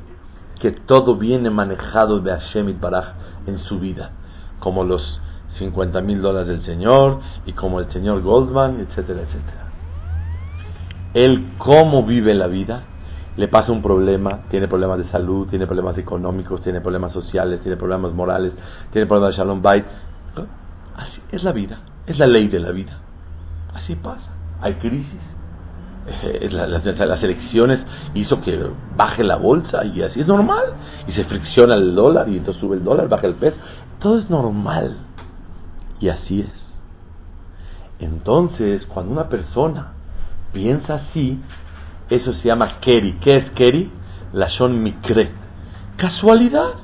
que 0.60 0.72
todo 0.72 1.16
viene 1.16 1.50
manejado 1.50 2.18
de 2.20 2.32
Hashem 2.32 2.68
y 2.70 2.72
Baraj 2.72 3.14
en 3.46 3.58
su 3.60 3.78
vida, 3.78 4.10
como 4.58 4.82
los 4.82 5.20
50 5.58 6.00
mil 6.00 6.20
dólares 6.20 6.48
del 6.48 6.64
Señor 6.64 7.20
y 7.46 7.52
como 7.52 7.80
el 7.80 7.90
señor 7.92 8.22
Goldman, 8.22 8.80
etcétera, 8.80 9.22
etcétera. 9.22 9.64
Él 11.14 11.52
cómo 11.58 12.04
vive 12.04 12.34
la 12.34 12.46
vida, 12.48 12.82
le 13.38 13.46
pasa 13.46 13.70
un 13.70 13.80
problema, 13.80 14.40
tiene 14.50 14.66
problemas 14.66 14.98
de 14.98 15.08
salud, 15.10 15.46
tiene 15.46 15.64
problemas 15.64 15.96
económicos, 15.96 16.60
tiene 16.62 16.80
problemas 16.80 17.12
sociales, 17.12 17.60
tiene 17.60 17.76
problemas 17.76 18.12
morales, 18.12 18.52
tiene 18.90 19.06
problemas 19.06 19.30
de 19.30 19.36
Shalom 19.36 19.62
Bait. 19.62 19.84
Así 20.96 21.20
es 21.30 21.44
la 21.44 21.52
vida, 21.52 21.78
es 22.08 22.18
la 22.18 22.26
ley 22.26 22.48
de 22.48 22.58
la 22.58 22.72
vida. 22.72 22.98
Así 23.74 23.94
pasa. 23.94 24.28
Hay 24.60 24.74
crisis, 24.74 25.20
eh, 26.24 26.48
las 26.50 27.22
elecciones 27.22 27.78
hizo 28.14 28.40
que 28.40 28.60
baje 28.96 29.22
la 29.22 29.36
bolsa 29.36 29.84
y 29.84 30.02
así 30.02 30.20
es 30.20 30.26
normal. 30.26 30.64
Y 31.06 31.12
se 31.12 31.22
fricciona 31.22 31.76
el 31.76 31.94
dólar 31.94 32.28
y 32.28 32.38
entonces 32.38 32.60
sube 32.60 32.74
el 32.74 32.82
dólar, 32.82 33.08
baja 33.08 33.28
el 33.28 33.34
peso. 33.34 33.56
Todo 34.00 34.18
es 34.18 34.28
normal. 34.28 34.96
Y 36.00 36.08
así 36.08 36.40
es. 36.40 36.50
Entonces, 38.00 38.84
cuando 38.86 39.12
una 39.12 39.28
persona 39.28 39.92
piensa 40.52 40.94
así, 40.94 41.40
eso 42.10 42.32
se 42.34 42.48
llama 42.48 42.80
Keri. 42.80 43.18
¿Qué 43.20 43.36
es 43.36 43.50
Keri? 43.50 43.90
La 44.32 44.48
Shon 44.48 44.82
Mikre. 44.82 45.30
Casualidad. 45.96 46.74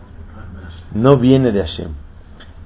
No 0.93 1.17
viene 1.17 1.53
de 1.53 1.61
Hashem. 1.61 1.91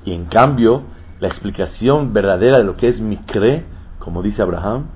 Y 0.05 0.13
en 0.13 0.27
cambio, 0.27 0.83
la 1.21 1.29
explicación 1.29 2.13
verdadera 2.13 2.59
de 2.59 2.65
lo 2.65 2.77
que 2.77 2.89
es 2.89 3.01
Mikre, 3.01 3.65
como 3.99 4.23
dice 4.23 4.43
Abraham, 4.43 4.87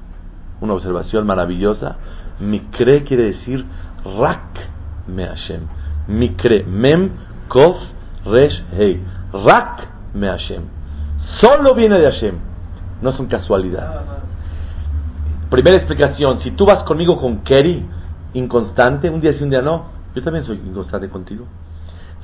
una 0.60 0.74
observación 0.74 1.26
maravillosa. 1.26 1.96
Mikre 2.40 3.04
quiere 3.04 3.24
decir 3.24 3.64
Rak 4.04 4.68
me 5.06 5.26
Hashem. 5.26 5.60
Mikre, 6.08 6.64
Mem, 6.64 7.10
Kof, 7.48 7.76
Resh, 8.24 8.64
Hei. 8.72 9.00
Rak 9.32 9.88
me 10.14 10.28
Hashem. 10.28 10.62
Solo 11.40 11.74
viene 11.74 11.98
de 11.98 12.10
Hashem. 12.10 12.36
No 13.00 13.12
son 13.12 13.26
casualidades. 13.26 14.02
Primera 15.52 15.76
explicación, 15.76 16.40
si 16.40 16.52
tú 16.52 16.64
vas 16.64 16.82
conmigo 16.84 17.18
con 17.18 17.40
Keri, 17.44 17.84
inconstante, 18.32 19.10
un 19.10 19.20
día 19.20 19.34
sí, 19.34 19.44
un 19.44 19.50
día 19.50 19.60
no, 19.60 19.84
yo 20.14 20.22
también 20.22 20.46
soy 20.46 20.56
inconstante 20.56 21.10
contigo. 21.10 21.44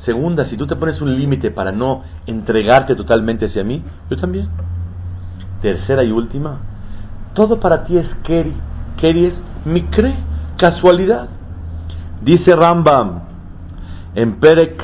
Segunda, 0.07 0.49
si 0.49 0.57
tú 0.57 0.67
te 0.67 0.77
pones 0.77 0.99
un 1.03 1.15
límite 1.15 1.51
para 1.51 1.71
no 1.71 2.05
entregarte 2.25 2.95
totalmente 2.95 3.45
hacia 3.45 3.63
mí, 3.63 3.85
yo 4.09 4.17
también. 4.17 4.49
Tercera 5.61 6.05
y 6.05 6.11
última, 6.11 6.57
todo 7.35 7.61
para 7.61 7.85
ti 7.85 7.99
es 7.99 8.07
Keri. 8.23 8.57
Keri 8.97 9.27
es 9.27 9.35
Mikre, 9.67 10.15
casualidad. 10.57 11.29
Dice 12.23 12.57
Rambam 12.57 13.25
en 14.15 14.41
Perek 14.41 14.83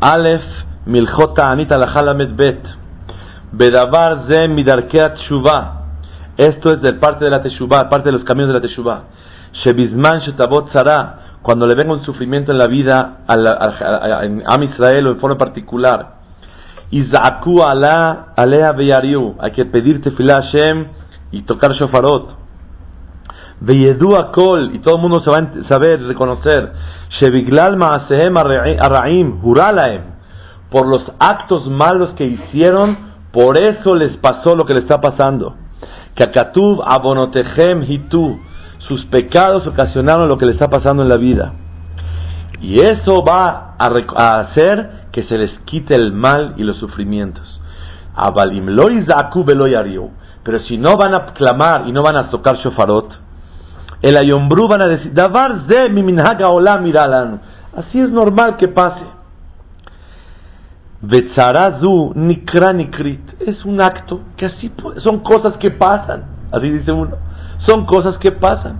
Aleph 0.00 0.44
Milchota 0.84 1.50
Anita 1.50 1.78
Lachalamet 1.78 2.36
Bet. 2.36 2.62
Bedavar 3.52 4.26
ze 4.28 4.48
midarkeat 4.48 5.16
shuva. 5.30 5.75
Esto 6.36 6.72
es 6.72 6.82
de 6.82 6.94
parte 6.94 7.24
de 7.24 7.30
la 7.30 7.42
teshuva, 7.42 7.88
parte 7.88 8.10
de 8.10 8.12
los 8.12 8.24
caminos 8.24 8.48
de 8.48 8.54
la 8.54 8.60
teshuva. 8.60 9.04
Shebizman 9.64 10.20
shetabot 10.20 10.72
zara. 10.72 11.22
Cuando 11.42 11.66
le 11.66 11.74
venga 11.74 11.94
un 11.94 12.04
sufrimiento 12.04 12.52
en 12.52 12.58
la 12.58 12.66
vida 12.66 13.18
a, 13.26 14.52
Am 14.52 14.62
Israel 14.64 15.06
o 15.06 15.10
en 15.12 15.20
forma 15.20 15.38
particular. 15.38 16.16
Izaku 16.90 17.62
ala 17.62 18.32
alea 18.36 18.72
veyariu. 18.72 19.36
Hay 19.40 19.52
que 19.52 19.64
pedirte 19.64 20.10
tefilá 20.10 20.42
Hashem 20.42 20.86
y 21.32 21.42
tocar 21.42 21.72
shofarot. 21.72 22.46
Veyedu 23.60 24.10
kol, 24.34 24.74
y 24.74 24.80
todo 24.80 24.96
el 24.96 25.02
mundo 25.02 25.20
se 25.20 25.30
va 25.30 25.38
a 25.38 25.68
saber, 25.68 26.02
reconocer, 26.02 26.72
Sheviglal 27.20 27.76
ma'asehem 27.76 28.34
arra'im, 28.36 29.40
huralaem, 29.42 30.02
por 30.70 30.86
los 30.86 31.02
actos 31.18 31.66
malos 31.70 32.10
que 32.16 32.24
hicieron, 32.24 33.14
por 33.32 33.56
eso 33.56 33.94
les 33.94 34.16
pasó 34.18 34.54
lo 34.54 34.66
que 34.66 34.74
les 34.74 34.82
está 34.82 35.00
pasando. 35.00 35.54
Kakatub 36.16 36.82
abonotehem 36.84 37.82
hitu, 37.82 38.40
sus 38.88 39.04
pecados 39.06 39.66
ocasionaron 39.66 40.28
lo 40.28 40.38
que 40.38 40.46
les 40.46 40.54
está 40.54 40.68
pasando 40.68 41.02
en 41.02 41.08
la 41.08 41.16
vida. 41.16 41.52
Y 42.60 42.80
eso 42.80 43.22
va 43.22 43.76
a, 43.78 44.40
hacer 44.40 45.08
que 45.12 45.24
se 45.24 45.36
les 45.36 45.50
quite 45.66 45.94
el 45.94 46.12
mal 46.12 46.54
y 46.56 46.64
los 46.64 46.78
sufrimientos. 46.78 47.60
Pero 50.42 50.60
si 50.60 50.78
no 50.78 50.96
van 50.96 51.14
a 51.14 51.26
clamar 51.34 51.84
y 51.86 51.92
no 51.92 52.02
van 52.02 52.16
a 52.16 52.30
tocar 52.30 52.56
shofarot, 52.56 53.12
el 54.02 54.16
ayombru 54.16 54.68
van 54.68 54.86
a 54.86 54.88
decir, 54.88 55.12
Davar 55.12 55.64
ze 55.68 55.90
mi. 55.90 56.16
Así 57.76 58.00
es 58.00 58.10
normal 58.10 58.56
que 58.56 58.68
pase. 58.68 59.04
Nikra 62.14 62.72
nikrit. 62.72 63.25
Es 63.40 63.64
un 63.64 63.80
acto 63.80 64.20
que 64.36 64.46
así 64.46 64.72
son 64.98 65.20
cosas 65.20 65.56
que 65.58 65.70
pasan. 65.70 66.24
Así 66.52 66.70
dice 66.70 66.92
uno. 66.92 67.16
Son 67.66 67.84
cosas 67.86 68.16
que 68.18 68.32
pasan. 68.32 68.78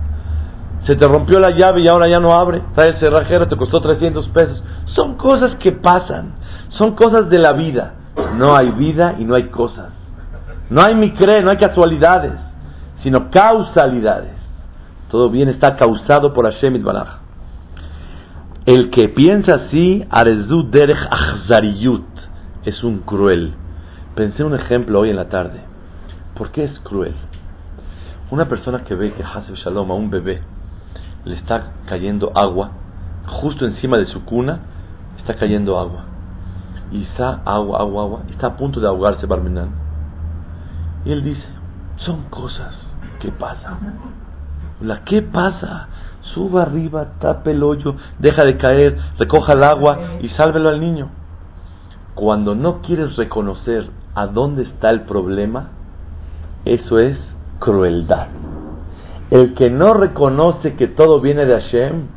Se 0.85 0.95
te 0.95 1.07
rompió 1.07 1.39
la 1.39 1.51
llave 1.51 1.81
y 1.81 1.87
ahora 1.87 2.07
ya 2.07 2.19
no 2.19 2.33
abre. 2.33 2.63
Trae 2.75 2.89
el 2.89 2.99
cerrajero, 2.99 3.47
te 3.47 3.57
costó 3.57 3.81
300 3.81 4.27
pesos. 4.29 4.63
Son 4.95 5.15
cosas 5.15 5.55
que 5.59 5.73
pasan. 5.73 6.33
Son 6.69 6.95
cosas 6.95 7.29
de 7.29 7.39
la 7.39 7.53
vida. 7.53 7.93
No 8.37 8.55
hay 8.55 8.71
vida 8.71 9.15
y 9.19 9.25
no 9.25 9.35
hay 9.35 9.49
cosas. 9.49 9.89
No 10.69 10.81
hay 10.81 10.95
micre, 10.95 11.41
no 11.41 11.51
hay 11.51 11.57
casualidades, 11.57 12.33
sino 13.03 13.29
causalidades. 13.31 14.33
Todo 15.09 15.29
bien 15.29 15.47
está 15.49 15.77
causado 15.77 16.33
por 16.33 16.51
Hashem 16.51 16.83
Baraj. 16.83 17.19
El 18.65 18.89
que 18.89 19.07
piensa 19.07 19.55
así, 19.55 20.05
Arezu 20.09 20.69
Derech 20.69 20.97
Achzariyut, 21.09 22.03
es 22.65 22.83
un 22.83 22.99
cruel. 22.99 23.53
Pensé 24.17 24.43
un 24.43 24.55
ejemplo 24.55 25.01
hoy 25.01 25.11
en 25.11 25.15
la 25.15 25.29
tarde. 25.29 25.61
¿Por 26.35 26.49
qué 26.49 26.63
es 26.63 26.79
cruel? 26.79 27.13
Una 28.31 28.49
persona 28.49 28.83
que 28.83 28.95
ve 28.95 29.13
que 29.13 29.21
Haseb 29.21 29.53
Shalom 29.53 29.91
a 29.91 29.93
un 29.93 30.09
bebé 30.09 30.41
le 31.23 31.35
está 31.35 31.73
cayendo 31.85 32.31
agua, 32.33 32.71
justo 33.27 33.63
encima 33.67 33.95
de 33.99 34.07
su 34.07 34.25
cuna 34.25 34.61
está 35.19 35.35
cayendo 35.35 35.77
agua. 35.77 36.05
Y 36.91 37.03
está 37.03 37.43
agua, 37.45 37.79
agua, 37.79 38.03
agua, 38.05 38.21
está 38.31 38.47
a 38.47 38.57
punto 38.57 38.79
de 38.79 38.87
ahogarse 38.87 39.27
Barmenán 39.27 39.69
y 41.05 41.11
él 41.11 41.23
dice, 41.23 41.45
son 41.97 42.23
cosas 42.31 42.73
que 43.19 43.31
pasan. 43.31 43.99
La 44.81 45.03
que 45.03 45.21
pasa, 45.21 45.89
suba 46.33 46.63
arriba, 46.63 47.13
tape 47.19 47.51
el 47.51 47.61
hoyo, 47.61 47.95
deja 48.17 48.43
de 48.43 48.57
caer, 48.57 48.97
recoja 49.19 49.53
el 49.53 49.63
agua 49.63 49.99
y 50.21 50.29
sálvelo 50.29 50.69
al 50.69 50.81
niño. 50.81 51.09
Cuando 52.15 52.55
no 52.55 52.81
quieres 52.81 53.15
reconocer 53.15 53.91
a 54.17 54.25
dónde 54.25 54.63
está 54.63 54.89
el 54.89 55.01
problema, 55.01 55.69
eso 56.65 56.97
es 56.97 57.15
crueldad. 57.59 58.29
El 59.29 59.53
que 59.53 59.69
no 59.69 59.93
reconoce 59.93 60.73
que 60.73 60.87
todo 60.87 61.21
viene 61.21 61.45
de 61.45 61.61
Hashem 61.61 62.07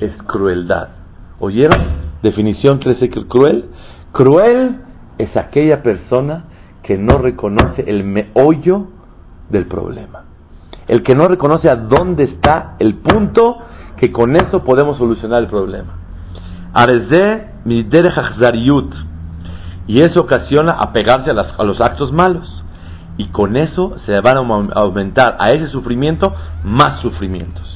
es 0.00 0.10
crueldad. 0.24 0.88
¿Oyeron? 1.38 1.80
Definición 2.20 2.80
que 2.80 2.96
que 2.96 3.28
cruel. 3.28 3.66
Cruel 4.10 4.80
es 5.18 5.36
aquella 5.36 5.84
persona 5.84 6.46
que 6.82 6.98
no 6.98 7.18
reconoce 7.18 7.84
el 7.86 8.02
meollo 8.02 8.88
del 9.48 9.66
problema. 9.66 10.24
El 10.88 11.04
que 11.04 11.14
no 11.14 11.28
reconoce 11.28 11.70
a 11.70 11.76
dónde 11.76 12.24
está 12.24 12.74
el 12.80 12.96
punto 12.96 13.58
que 13.98 14.10
con 14.10 14.34
eso 14.34 14.64
podemos 14.64 14.98
solucionar 14.98 15.44
el 15.44 15.48
problema. 15.48 15.94
Y 19.86 20.00
eso 20.00 20.20
ocasiona 20.20 20.72
apegarse 20.72 21.30
a, 21.30 21.34
a 21.58 21.64
los 21.64 21.80
actos 21.80 22.12
malos. 22.12 22.64
Y 23.18 23.28
con 23.28 23.56
eso 23.56 23.96
se 24.04 24.20
van 24.20 24.36
a 24.36 24.80
aumentar 24.80 25.36
a 25.38 25.52
ese 25.52 25.68
sufrimiento 25.68 26.34
más 26.64 27.00
sufrimientos. 27.00 27.66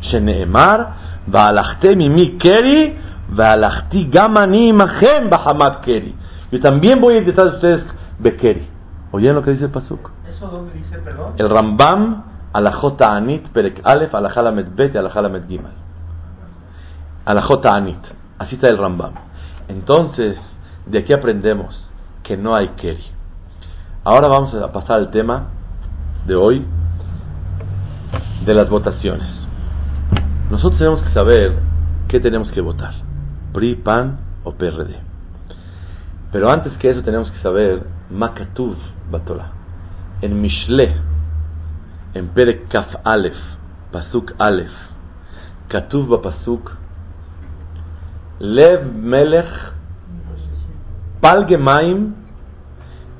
sheneemar, 0.00 0.94
mi 1.26 2.38
keri, 2.38 2.96
gamani 4.10 4.72
keri. 5.84 6.14
Yo 6.52 6.60
también 6.60 7.00
voy 7.00 7.16
a 7.16 7.20
detrás 7.20 7.50
de 7.50 7.54
ustedes 7.56 7.84
bekeri. 8.18 8.68
¿Oyeron 9.10 9.36
lo 9.36 9.42
que 9.42 9.52
dice 9.52 9.64
el 9.64 9.70
pasuk? 9.70 10.10
¿Eso 10.28 10.48
dónde 10.48 10.72
dice, 10.74 10.98
perdón? 10.98 11.34
El 11.36 11.48
Rambam, 11.48 12.24
alajota 12.52 13.14
anit, 13.14 13.48
perek 13.48 13.80
alef, 13.84 14.14
alajalamet 14.14 14.74
bet 14.74 14.96
alajalamet 14.96 15.46
gimal. 15.48 15.72
Alajota 17.24 17.74
anit. 17.74 17.98
Así 18.38 18.56
está 18.56 18.68
el 18.68 18.78
Rambam. 18.78 19.12
Entonces, 19.68 20.36
de 20.86 20.98
aquí 20.98 21.12
aprendemos 21.12 21.74
que 22.22 22.36
no 22.36 22.54
hay 22.54 22.68
keri. 22.76 23.04
Ahora 24.04 24.28
vamos 24.28 24.54
a 24.54 24.72
pasar 24.72 24.98
al 24.98 25.10
tema 25.10 25.48
de 26.26 26.34
hoy 26.34 26.64
de 28.44 28.54
las 28.54 28.68
votaciones. 28.68 29.28
Nosotros 30.50 30.78
tenemos 30.78 31.02
que 31.02 31.12
saber 31.14 31.58
qué 32.08 32.20
tenemos 32.20 32.50
que 32.50 32.60
votar, 32.60 32.94
PRI, 33.52 33.76
PAN 33.76 34.18
o 34.44 34.52
PRD. 34.52 34.96
Pero 36.32 36.50
antes 36.50 36.72
que 36.78 36.90
eso 36.90 37.02
tenemos 37.02 37.30
que 37.30 37.40
saber 37.40 37.86
Makatuv 38.10 38.76
Batola. 39.10 39.52
En 40.20 40.40
Mishle, 40.40 40.96
en 42.14 42.28
Perek 42.28 42.68
Kaf 42.68 42.88
Aleph, 43.04 43.36
Pasuk 43.90 44.32
Aleph, 44.38 44.72
Katuv 45.68 46.20
Pasuk, 46.22 46.70
Lev 48.38 48.92
Melech, 48.92 49.73
Palgemaim, 51.24 52.12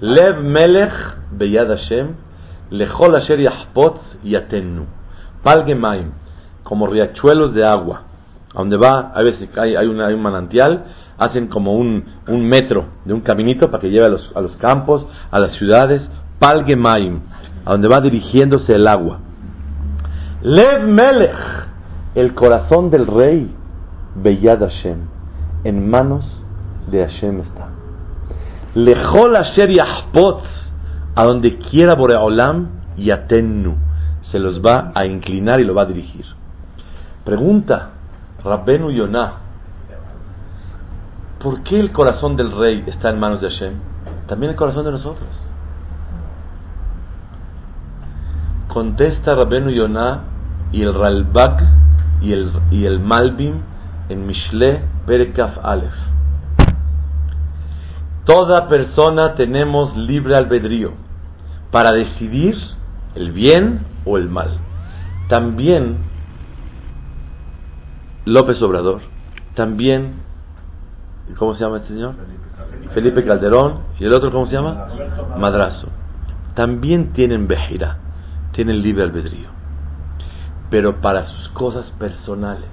Lev 0.03 0.43
Melech 0.43 0.93
Beyad 1.33 1.69
Hashem, 1.69 2.09
Lechol 2.71 3.17
Asher 3.17 3.41
Yahpotz 3.41 4.21
Yatenu. 4.23 4.85
Palgemaim, 5.43 6.13
como 6.65 6.87
riachuelos 6.87 7.55
de 7.55 7.65
agua. 7.65 8.03
A 8.55 8.59
donde 8.59 8.77
va, 8.77 9.11
a 9.15 9.23
veces 9.23 9.49
hay, 9.57 9.75
hay 9.75 9.87
un 9.87 10.23
manantial, 10.23 10.85
hacen 11.17 11.49
como 11.49 11.77
un, 11.77 12.05
un, 12.29 12.47
metro 12.47 12.85
de 13.07 13.15
un 13.15 13.23
caminito 13.23 13.71
para 13.71 13.81
que 13.81 13.89
lleve 13.89 14.05
a 14.05 14.11
los, 14.11 14.33
a 14.35 14.43
los 14.43 14.55
campos, 14.59 15.07
a 15.31 15.41
las 15.41 15.57
ciudades. 15.57 16.03
Palgemaim, 16.39 17.21
a 17.65 17.73
donde 17.73 17.89
va 17.89 18.01
dirigiéndose 18.01 18.75
el 18.75 18.87
agua. 18.87 19.21
Lev 20.43 20.87
Melech, 20.87 21.37
el 22.17 22.35
corazón 22.35 22.91
del 22.91 23.07
rey, 23.07 23.51
Beyad 24.17 24.59
Hashem, 24.59 24.99
en 25.65 25.89
manos 25.89 26.27
de 26.91 27.03
Hashem 27.07 27.41
está. 27.41 27.74
Lechol 28.75 29.37
Asher 29.37 29.71
Yahpotz, 29.71 30.45
a 31.15 31.25
donde 31.25 31.59
quiera 31.59 31.95
Boreolam, 31.95 32.69
Yatenu, 32.97 33.77
se 34.31 34.39
los 34.39 34.61
va 34.61 34.93
a 34.95 35.07
inclinar 35.07 35.61
y 35.61 35.65
lo 35.65 35.75
va 35.75 35.83
a 35.83 35.87
dirigir. 35.87 36.25
Pregunta 37.25 37.91
Rabbenu 38.45 38.91
Yonah, 38.91 39.33
¿por 41.43 41.63
qué 41.63 41.79
el 41.79 41.93
corazón 41.93 42.37
del 42.37 42.53
rey 42.53 42.85
está 42.87 43.11
en 43.11 43.21
manos 43.21 43.41
de 43.41 43.51
Hashem? 43.51 43.75
También 44.27 44.51
el 44.51 44.57
corazón 44.57 44.85
de 44.85 44.93
nosotros. 44.93 45.29
Contesta 48.69 49.35
Rabbenu 49.35 49.71
Yonah 49.71 50.21
y 50.73 50.83
el 50.83 50.93
Ralbag 50.93 51.63
y 52.21 52.33
el, 52.33 52.53
y 52.71 52.87
el 52.87 52.99
Malbim 52.99 53.61
en 54.09 54.27
Mishle 54.27 54.83
Perekaf 55.07 55.59
Aleph. 55.63 56.14
Toda 58.25 58.69
persona 58.69 59.35
tenemos 59.35 59.97
libre 59.97 60.35
albedrío 60.35 60.93
para 61.71 61.93
decidir 61.93 62.57
el 63.15 63.33
bien 63.33 63.87
o 64.07 64.17
el 64.17 64.29
mal. 64.29 64.59
También 65.29 65.99
López 68.25 68.63
Obrador, 68.63 69.03
también, 69.55 70.15
¿cómo 71.37 71.55
se 71.55 71.61
llama 71.61 71.79
este 71.79 71.89
señor? 71.89 72.15
Felipe 72.95 73.23
Calderón, 73.25 73.81
y 73.99 74.05
el 74.05 74.15
otro, 74.15 74.33
¿cómo 74.33 74.47
se 74.47 74.53
llama? 74.53 74.89
Madrazo. 75.39 75.89
También 76.55 77.13
tienen 77.13 77.47
vejira, 77.47 77.99
tienen 78.53 78.81
libre 78.81 79.03
albedrío, 79.03 79.49
pero 80.71 81.03
para 81.03 81.27
sus 81.27 81.49
cosas 81.51 81.85
personales. 81.99 82.71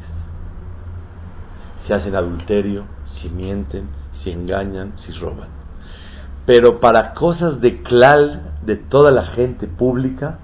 Si 1.86 1.92
hacen 1.92 2.16
adulterio, 2.16 2.86
si 3.20 3.30
mienten, 3.30 3.90
si 4.24 4.32
engañan, 4.32 4.94
si 5.06 5.12
roban. 5.14 5.50
Pero 6.46 6.80
para 6.80 7.14
cosas 7.14 7.62
de 7.62 7.82
clal 7.84 8.42
de 8.66 8.76
toda 8.76 9.12
la 9.12 9.28
gente 9.28 9.68
pública, 9.68 10.40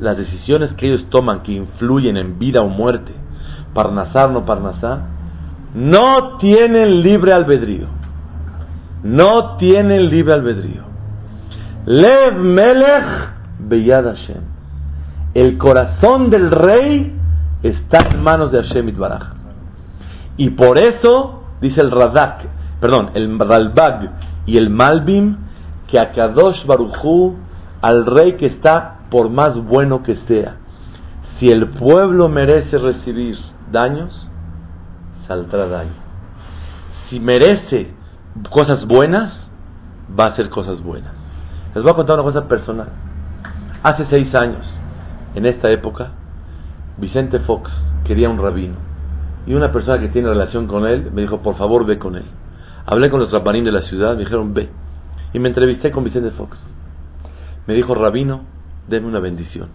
las 0.00 0.16
decisiones 0.16 0.72
que 0.74 0.86
ellos 0.86 1.08
toman 1.10 1.42
que 1.42 1.52
influyen 1.52 2.16
en 2.16 2.38
vida 2.38 2.60
o 2.60 2.68
muerte, 2.68 3.12
parnasar 3.74 4.30
no 4.30 4.44
parnasar, 4.44 5.00
no 5.74 6.38
tienen 6.38 7.02
libre 7.02 7.32
albedrío. 7.32 7.86
No 9.02 9.56
tienen 9.56 10.08
libre 10.10 10.34
albedrío. 10.34 10.82
Lev 11.86 12.34
Melech 12.38 13.30
Beyad 13.58 14.04
Hashem. 14.04 14.42
El 15.34 15.58
corazón 15.58 16.30
del 16.30 16.50
rey 16.50 17.16
está 17.62 18.08
en 18.10 18.22
manos 18.22 18.52
de 18.52 18.62
Hashem 18.62 18.88
Itbaraj. 18.90 19.34
Y 20.36 20.50
por 20.50 20.78
eso, 20.78 21.42
dice 21.60 21.80
el 21.80 21.90
Radak, 21.90 22.44
perdón, 22.82 23.10
el 23.14 23.38
Ralbag 23.38 24.10
y 24.44 24.58
el 24.58 24.68
Malbim, 24.68 25.36
que 25.86 26.00
a 26.00 26.10
Kadosh 26.10 26.66
Baruchu, 26.66 27.36
al 27.80 28.04
rey 28.06 28.32
que 28.32 28.46
está 28.46 29.02
por 29.08 29.30
más 29.30 29.54
bueno 29.54 30.02
que 30.02 30.16
sea, 30.26 30.56
si 31.38 31.46
el 31.46 31.68
pueblo 31.68 32.28
merece 32.28 32.76
recibir 32.78 33.38
daños, 33.70 34.28
saldrá 35.28 35.68
daño. 35.68 35.92
Si 37.08 37.20
merece 37.20 37.94
cosas 38.50 38.84
buenas, 38.84 39.32
va 40.18 40.24
a 40.24 40.28
hacer 40.30 40.50
cosas 40.50 40.82
buenas. 40.82 41.12
Les 41.76 41.84
voy 41.84 41.92
a 41.92 41.94
contar 41.94 42.18
una 42.18 42.32
cosa 42.32 42.48
personal. 42.48 42.88
Hace 43.84 44.06
seis 44.10 44.34
años, 44.34 44.66
en 45.36 45.46
esta 45.46 45.70
época, 45.70 46.10
Vicente 46.98 47.38
Fox 47.40 47.70
quería 48.02 48.28
un 48.28 48.38
rabino. 48.38 48.74
Y 49.46 49.54
una 49.54 49.70
persona 49.70 50.00
que 50.00 50.08
tiene 50.08 50.30
relación 50.30 50.66
con 50.66 50.84
él 50.84 51.12
me 51.12 51.22
dijo, 51.22 51.42
por 51.42 51.56
favor, 51.56 51.86
ve 51.86 52.00
con 52.00 52.16
él. 52.16 52.24
Hablé 52.86 53.10
con 53.10 53.20
los 53.20 53.30
rabanín 53.30 53.64
de 53.64 53.72
la 53.72 53.82
ciudad, 53.82 54.14
me 54.14 54.20
dijeron, 54.20 54.54
ve. 54.54 54.68
Y 55.32 55.38
me 55.38 55.48
entrevisté 55.48 55.90
con 55.90 56.04
Vicente 56.04 56.30
Fox. 56.32 56.58
Me 57.66 57.74
dijo, 57.74 57.94
rabino, 57.94 58.42
deme 58.88 59.06
una 59.06 59.20
bendición 59.20 59.68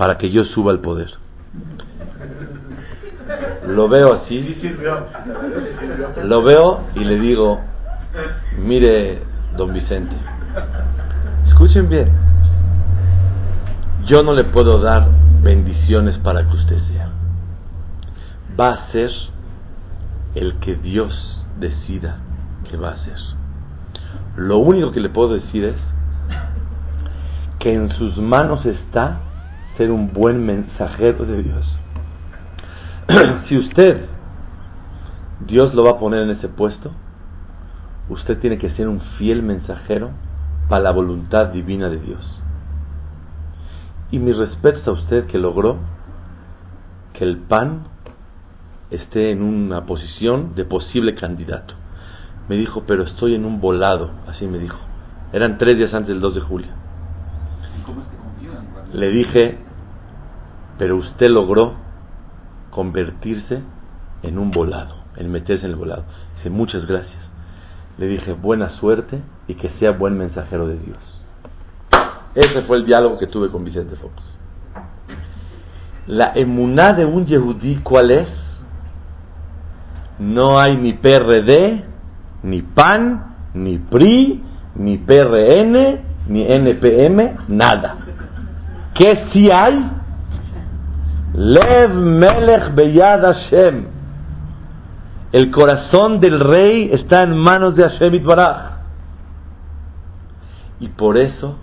para 0.00 0.16
que 0.16 0.30
yo 0.30 0.44
suba 0.44 0.72
al 0.72 0.80
poder. 0.80 1.10
Lo 3.68 3.86
veo 3.88 4.14
así, 4.14 4.56
lo 6.24 6.42
veo 6.42 6.80
y 6.94 7.00
le 7.00 7.20
digo, 7.20 7.60
mire, 8.58 9.22
don 9.56 9.72
Vicente, 9.74 10.16
escuchen 11.48 11.88
bien, 11.88 12.10
yo 14.06 14.22
no 14.22 14.32
le 14.32 14.44
puedo 14.44 14.80
dar 14.80 15.06
bendiciones 15.42 16.16
para 16.18 16.48
que 16.48 16.56
usted 16.56 16.78
sea. 16.88 17.10
Va 18.58 18.68
a 18.72 18.92
ser 18.92 19.10
el 20.34 20.54
que 20.60 20.76
Dios 20.76 21.39
decida 21.60 22.18
que 22.68 22.76
va 22.76 22.90
a 22.90 23.04
ser. 23.04 23.16
Lo 24.36 24.58
único 24.58 24.92
que 24.92 25.00
le 25.00 25.08
puedo 25.08 25.34
decir 25.34 25.64
es 25.64 25.76
que 27.58 27.74
en 27.74 27.90
sus 27.90 28.16
manos 28.16 28.64
está 28.64 29.20
ser 29.76 29.90
un 29.90 30.12
buen 30.12 30.44
mensajero 30.44 31.24
de 31.26 31.42
Dios. 31.42 31.78
si 33.48 33.56
usted, 33.58 34.06
Dios 35.46 35.74
lo 35.74 35.84
va 35.84 35.92
a 35.92 35.98
poner 35.98 36.22
en 36.22 36.30
ese 36.30 36.48
puesto, 36.48 36.92
usted 38.08 38.38
tiene 38.40 38.58
que 38.58 38.70
ser 38.70 38.88
un 38.88 39.00
fiel 39.18 39.42
mensajero 39.42 40.10
para 40.68 40.82
la 40.82 40.90
voluntad 40.90 41.48
divina 41.48 41.88
de 41.88 41.98
Dios. 41.98 42.40
Y 44.10 44.18
mi 44.18 44.32
respeto 44.32 44.90
a 44.90 44.94
usted 44.94 45.26
que 45.26 45.38
logró 45.38 45.78
que 47.12 47.24
el 47.24 47.38
PAN 47.38 47.84
esté 48.90 49.30
en 49.30 49.42
una 49.42 49.86
posición 49.86 50.54
de 50.54 50.64
posible 50.64 51.14
candidato. 51.14 51.74
Me 52.48 52.56
dijo, 52.56 52.84
pero 52.86 53.04
estoy 53.04 53.34
en 53.34 53.44
un 53.44 53.60
volado, 53.60 54.10
así 54.26 54.46
me 54.46 54.58
dijo. 54.58 54.78
Eran 55.32 55.58
tres 55.58 55.78
días 55.78 55.94
antes 55.94 56.08
del 56.08 56.20
2 56.20 56.34
de 56.34 56.40
julio. 56.40 56.68
Le 58.92 59.10
dije, 59.10 59.58
pero 60.78 60.96
usted 60.96 61.30
logró 61.30 61.74
convertirse 62.70 63.62
en 64.22 64.38
un 64.38 64.50
volado, 64.50 64.96
en 65.16 65.30
meterse 65.30 65.66
en 65.66 65.72
el 65.72 65.76
volado. 65.76 66.04
Dice, 66.38 66.50
muchas 66.50 66.86
gracias. 66.86 67.20
Le 67.98 68.06
dije, 68.06 68.32
buena 68.32 68.70
suerte 68.78 69.20
y 69.46 69.54
que 69.54 69.70
sea 69.78 69.92
buen 69.92 70.16
mensajero 70.16 70.66
de 70.66 70.78
Dios. 70.78 70.98
Ese 72.34 72.62
fue 72.62 72.78
el 72.78 72.86
diálogo 72.86 73.18
que 73.18 73.26
tuve 73.26 73.50
con 73.50 73.64
Vicente 73.64 73.96
Fox. 73.96 74.14
La 76.06 76.32
emuná 76.34 76.92
de 76.92 77.04
un 77.04 77.26
yehudí, 77.26 77.76
¿cuál 77.82 78.10
es? 78.10 78.28
No 80.20 80.60
hay 80.60 80.76
ni 80.76 80.92
PRD, 80.92 81.82
ni 82.42 82.62
PAN, 82.62 83.34
ni 83.54 83.78
PRI, 83.78 84.42
ni 84.76 84.98
PRN, 84.98 86.00
ni 86.28 86.42
NPM, 86.46 87.36
nada. 87.48 87.96
¿Qué 88.94 89.28
sí 89.32 89.48
hay? 89.50 89.90
Lev 91.32 91.94
Melech 91.94 92.74
Beyad 92.74 93.22
Hashem. 93.22 93.86
El 95.32 95.50
corazón 95.50 96.20
del 96.20 96.38
rey 96.38 96.90
está 96.92 97.22
en 97.22 97.36
manos 97.38 97.74
de 97.74 97.84
Hashem 97.84 98.14
Itbaraj. 98.14 98.70
Y 100.80 100.88
por 100.88 101.16
eso 101.16 101.56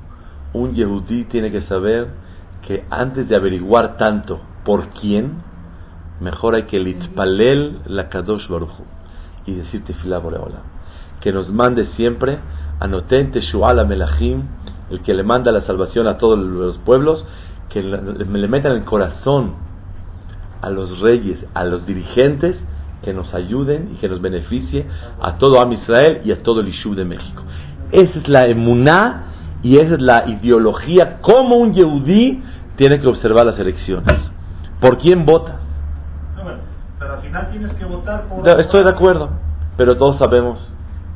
un 0.53 0.73
Yehudí 0.73 1.25
tiene 1.25 1.51
que 1.51 1.61
saber 1.63 2.07
que 2.65 2.85
antes 2.89 3.27
de 3.29 3.35
averiguar 3.35 3.97
tanto 3.97 4.39
por 4.65 4.87
quién, 4.99 5.43
mejor 6.19 6.55
hay 6.55 6.63
que 6.63 6.79
litpalel 6.79 7.79
la 7.87 8.09
Kadosh 8.09 8.47
Baruchu 8.47 8.83
y 9.45 9.53
decir 9.53 9.83
Tefilá 9.85 10.19
Boreola. 10.19 10.61
Que 11.21 11.31
nos 11.31 11.49
mande 11.49 11.87
siempre 11.95 12.39
anoten 12.79 13.31
Teshuala 13.31 13.85
Melachim, 13.85 14.43
el 14.91 15.01
que 15.01 15.13
le 15.13 15.23
manda 15.23 15.51
la 15.51 15.61
salvación 15.61 16.07
a 16.07 16.17
todos 16.17 16.37
los 16.37 16.77
pueblos, 16.79 17.25
que 17.69 17.81
le 17.81 18.47
metan 18.47 18.73
el 18.73 18.83
corazón 18.85 19.55
a 20.61 20.69
los 20.69 20.99
reyes, 20.99 21.39
a 21.53 21.65
los 21.65 21.85
dirigentes, 21.85 22.55
que 23.03 23.13
nos 23.13 23.33
ayuden 23.33 23.91
y 23.93 23.97
que 23.97 24.09
nos 24.09 24.21
beneficie 24.21 24.85
a 25.21 25.37
todo 25.37 25.61
Am 25.61 25.71
Israel 25.73 26.21
y 26.25 26.31
a 26.31 26.41
todo 26.41 26.61
el 26.61 26.69
Ishu 26.69 26.95
de 26.95 27.05
México. 27.05 27.43
Esa 27.91 28.19
es 28.19 28.27
la 28.27 28.47
emuná 28.47 29.23
y 29.63 29.75
esa 29.75 29.95
es 29.95 30.01
la 30.01 30.27
ideología 30.27 31.19
como 31.21 31.57
un 31.57 31.73
yehudí 31.73 32.41
tiene 32.75 32.99
que 32.99 33.07
observar 33.07 33.45
las 33.45 33.59
elecciones. 33.59 34.13
¿Por 34.79 34.97
quién 34.99 35.25
vota? 35.25 35.59
Pero 37.27 37.39
al 37.39 37.47
final 37.47 37.51
tienes 37.51 37.73
que 37.75 37.85
votar 37.85 38.27
por... 38.27 38.47
Estoy 38.59 38.83
de 38.83 38.89
acuerdo, 38.89 39.29
pero 39.75 39.97
todos 39.97 40.17
sabemos 40.17 40.59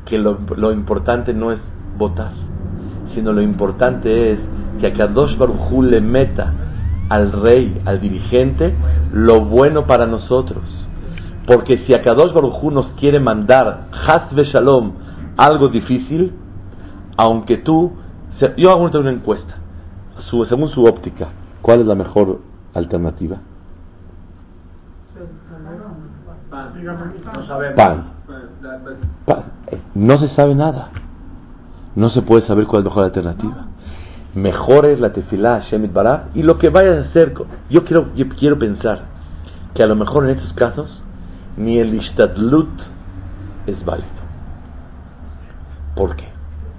que 0.06 0.18
lo, 0.18 0.38
lo 0.56 0.72
importante 0.72 1.32
no 1.32 1.52
es 1.52 1.58
votar, 1.96 2.32
sino 3.14 3.32
lo 3.32 3.42
importante 3.42 4.32
es 4.32 4.38
que 4.80 4.86
a 4.88 4.92
Kadosh 4.92 5.36
Baruj 5.36 5.82
le 5.82 6.00
meta 6.00 6.52
al 7.08 7.32
rey, 7.32 7.80
al 7.84 8.00
dirigente, 8.00 8.74
lo 9.12 9.44
bueno 9.44 9.86
para 9.86 10.06
nosotros. 10.06 10.62
Porque 11.46 11.84
si 11.86 11.94
a 11.94 12.02
Kadosh 12.02 12.32
Baruj 12.32 12.62
nos 12.72 12.86
quiere 12.98 13.20
mandar 13.20 13.88
Hasbe 14.06 14.44
Shalom 14.44 14.92
algo 15.36 15.68
difícil, 15.68 16.32
aunque 17.16 17.58
tú, 17.58 17.92
yo 18.56 18.70
hago 18.70 18.84
una 18.98 19.10
encuesta, 19.10 19.56
según 20.48 20.68
su 20.70 20.84
óptica, 20.84 21.28
¿cuál 21.60 21.80
es 21.80 21.86
la 21.86 21.94
mejor 21.94 22.40
alternativa? 22.74 23.38
Pan. 27.76 28.04
Pan. 29.24 29.44
No 29.94 30.18
se 30.18 30.28
sabe 30.34 30.54
nada. 30.54 30.90
No 31.94 32.10
se 32.10 32.22
puede 32.22 32.46
saber 32.46 32.66
cuál 32.66 32.80
es 32.80 32.84
la 32.84 32.90
mejor 32.90 33.04
alternativa. 33.04 33.66
Mejor 34.34 34.86
es 34.86 34.98
la 34.98 35.12
tefilá 35.12 35.60
Shemit 35.70 35.92
Baraj 35.92 36.28
y 36.34 36.42
lo 36.42 36.58
que 36.58 36.70
vayas 36.70 37.06
a 37.06 37.08
hacer. 37.10 37.34
Yo 37.68 37.84
quiero, 37.84 38.14
yo 38.14 38.28
quiero 38.30 38.58
pensar 38.58 39.02
que 39.74 39.82
a 39.82 39.86
lo 39.86 39.96
mejor 39.96 40.24
en 40.24 40.38
estos 40.38 40.52
casos 40.54 41.02
ni 41.56 41.78
el 41.78 41.94
ishtadlut 41.94 42.70
es 43.66 43.84
válido. 43.84 44.08
¿Por 45.94 46.16
qué? 46.16 46.28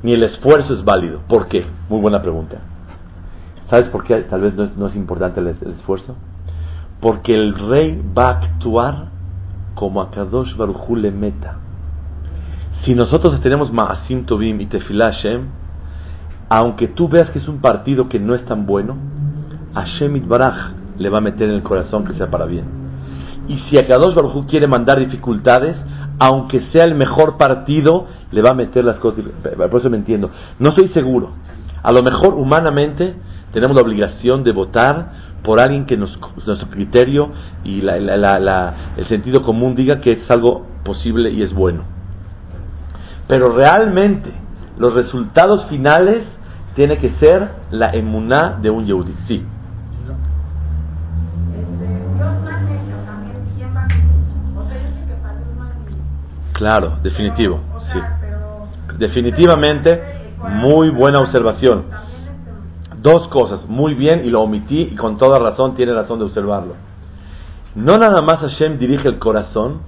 Ni 0.02 0.14
el 0.14 0.24
esfuerzo 0.24 0.74
es 0.74 0.84
válido. 0.84 1.22
¿Por 1.28 1.48
qué? 1.48 1.66
Muy 1.90 2.02
buena 2.02 2.22
pregunta. 2.22 2.58
¿Sabes 3.70 3.90
por 3.90 4.04
qué 4.04 4.16
tal 4.22 4.42
vez 4.42 4.54
no 4.56 4.88
es, 4.88 4.96
importante 4.96 5.40
el, 5.40 5.48
esfuerzo? 5.48 6.16
Porque 7.00 7.34
el 7.34 7.56
rey 7.70 8.04
va 8.18 8.26
a 8.26 8.40
actuar 8.40 9.13
como 9.76 10.02
a 10.02 10.12
Kadosh 10.12 10.56
Baruchu 10.56 10.96
le 10.96 11.12
meta. 11.12 11.58
Si 12.86 12.94
nosotros 12.94 13.40
tenemos 13.42 13.72
Ma'asim 13.72 14.26
Tobim 14.26 14.60
y 14.62 14.66
Tefillah 14.66 15.14
Hashem, 15.14 15.42
aunque 16.50 16.90
tú 16.90 17.08
veas 17.08 17.30
que 17.32 17.40
es 17.40 17.48
un 17.48 17.62
partido 17.62 18.10
que 18.10 18.20
no 18.20 18.36
es 18.36 18.46
tan 18.46 18.66
bueno, 18.66 18.98
Hashem 19.74 20.16
Itbaraj 20.18 20.74
le 20.98 21.10
va 21.10 21.18
a 21.18 21.22
meter 21.22 21.50
en 21.50 21.56
el 21.56 21.64
corazón 21.64 22.06
que 22.06 22.14
sea 22.14 22.30
para 22.30 22.46
bien. 22.46 22.66
Y 23.48 23.58
si 23.70 23.78
a 23.78 23.88
Kadosh 23.88 24.14
Baruchu 24.14 24.46
quiere 24.48 24.68
mandar 24.68 25.00
dificultades, 25.00 25.76
aunque 26.20 26.62
sea 26.72 26.86
el 26.86 26.96
mejor 26.96 27.38
partido, 27.38 28.08
le 28.32 28.42
va 28.42 28.52
a 28.52 28.54
meter 28.54 28.86
las 28.86 28.98
cosas. 28.98 29.24
Por 29.70 29.80
eso 29.80 29.90
me 29.90 29.98
entiendo. 29.98 30.30
No 30.60 30.70
estoy 30.70 30.90
seguro. 30.90 31.32
A 31.82 31.92
lo 31.92 32.02
mejor 32.04 32.36
humanamente 32.36 33.16
tenemos 33.52 33.76
la 33.76 33.82
obligación 33.82 34.44
de 34.44 34.52
votar 34.52 35.33
por 35.44 35.62
alguien 35.62 35.86
que 35.86 35.98
nos, 35.98 36.18
nuestro 36.46 36.70
criterio 36.70 37.32
y 37.64 37.82
el 37.82 39.08
sentido 39.10 39.42
común 39.42 39.76
diga 39.76 40.00
que 40.02 40.14
es 40.14 40.32
algo 40.32 40.66
posible 40.84 41.30
y 41.32 41.42
es 41.44 41.54
bueno. 41.54 41.84
Pero 43.28 43.50
realmente 43.50 44.32
los 44.78 44.94
resultados 44.94 45.66
finales 45.70 46.24
tiene 46.76 46.98
que 46.98 47.12
ser 47.20 47.50
la 47.72 47.92
emuná 47.92 48.58
de 48.62 48.70
un 48.70 48.86
Yehudi. 48.86 49.14
Sí. 49.28 49.46
Claro, 56.54 56.98
definitivo. 57.04 57.60
Definitivamente, 58.98 60.02
muy 60.50 60.90
buena 60.90 61.20
observación. 61.20 61.86
Dos 63.04 63.28
cosas, 63.28 63.68
muy 63.68 63.96
bien, 63.96 64.24
y 64.26 64.30
lo 64.30 64.42
omití, 64.42 64.80
y 64.80 64.96
con 64.96 65.18
toda 65.18 65.38
razón 65.38 65.76
tiene 65.76 65.94
razón 65.94 66.20
de 66.20 66.26
observarlo. 66.26 66.76
No 67.76 67.98
nada 67.98 68.22
más 68.22 68.38
Hashem 68.38 68.80
dirige 68.80 69.10
el 69.10 69.20
corazón, 69.20 69.82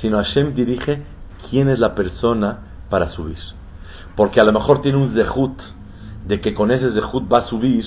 sino 0.00 0.16
Hashem 0.16 0.54
dirige 0.54 1.04
quién 1.48 1.68
es 1.68 1.78
la 1.78 1.94
persona 1.94 2.58
para 2.90 3.10
subir. 3.10 3.38
Porque 4.16 4.40
a 4.40 4.44
lo 4.44 4.52
mejor 4.52 4.82
tiene 4.82 4.98
un 4.98 5.14
zehut 5.14 5.56
de 6.26 6.40
que 6.40 6.54
con 6.54 6.72
ese 6.72 6.90
zehut 6.92 7.32
va 7.32 7.38
a 7.38 7.46
subir 7.46 7.84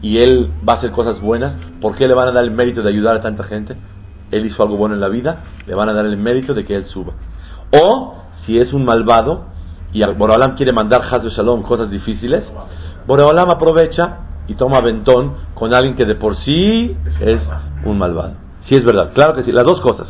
y 0.00 0.18
él 0.18 0.52
va 0.66 0.74
a 0.74 0.76
hacer 0.76 0.92
cosas 0.92 1.20
buenas. 1.20 1.54
¿Por 1.80 1.96
qué 1.96 2.06
le 2.06 2.14
van 2.14 2.28
a 2.28 2.32
dar 2.32 2.44
el 2.44 2.52
mérito 2.52 2.82
de 2.82 2.90
ayudar 2.90 3.16
a 3.16 3.22
tanta 3.22 3.44
gente? 3.44 3.76
Él 4.30 4.46
hizo 4.46 4.62
algo 4.62 4.76
bueno 4.76 4.94
en 4.94 5.00
la 5.00 5.08
vida, 5.08 5.44
le 5.66 5.74
van 5.74 5.88
a 5.88 5.92
dar 5.92 6.06
el 6.06 6.16
mérito 6.16 6.54
de 6.54 6.64
que 6.64 6.76
él 6.76 6.86
suba. 6.86 7.14
O 7.82 8.14
si 8.46 8.58
es 8.58 8.72
un 8.72 8.84
malvado 8.84 9.46
y 9.92 10.04
Boralam 10.04 10.56
quiere 10.56 10.72
mandar 10.72 11.02
Haz 11.02 11.24
Shalom 11.34 11.62
cosas 11.62 11.90
difíciles, 11.90 12.44
Boralam 13.08 13.48
aprovecha 13.48 14.18
y 14.48 14.54
toma 14.54 14.82
ventón 14.82 15.34
con 15.54 15.74
alguien 15.74 15.96
que 15.96 16.04
de 16.04 16.14
por 16.14 16.36
sí 16.44 16.94
es 17.20 17.40
un 17.86 17.96
malvado. 17.96 18.34
Sí 18.68 18.74
es 18.74 18.84
verdad, 18.84 19.12
claro 19.14 19.34
que 19.34 19.44
sí, 19.44 19.50
las 19.50 19.64
dos 19.64 19.80
cosas. 19.80 20.06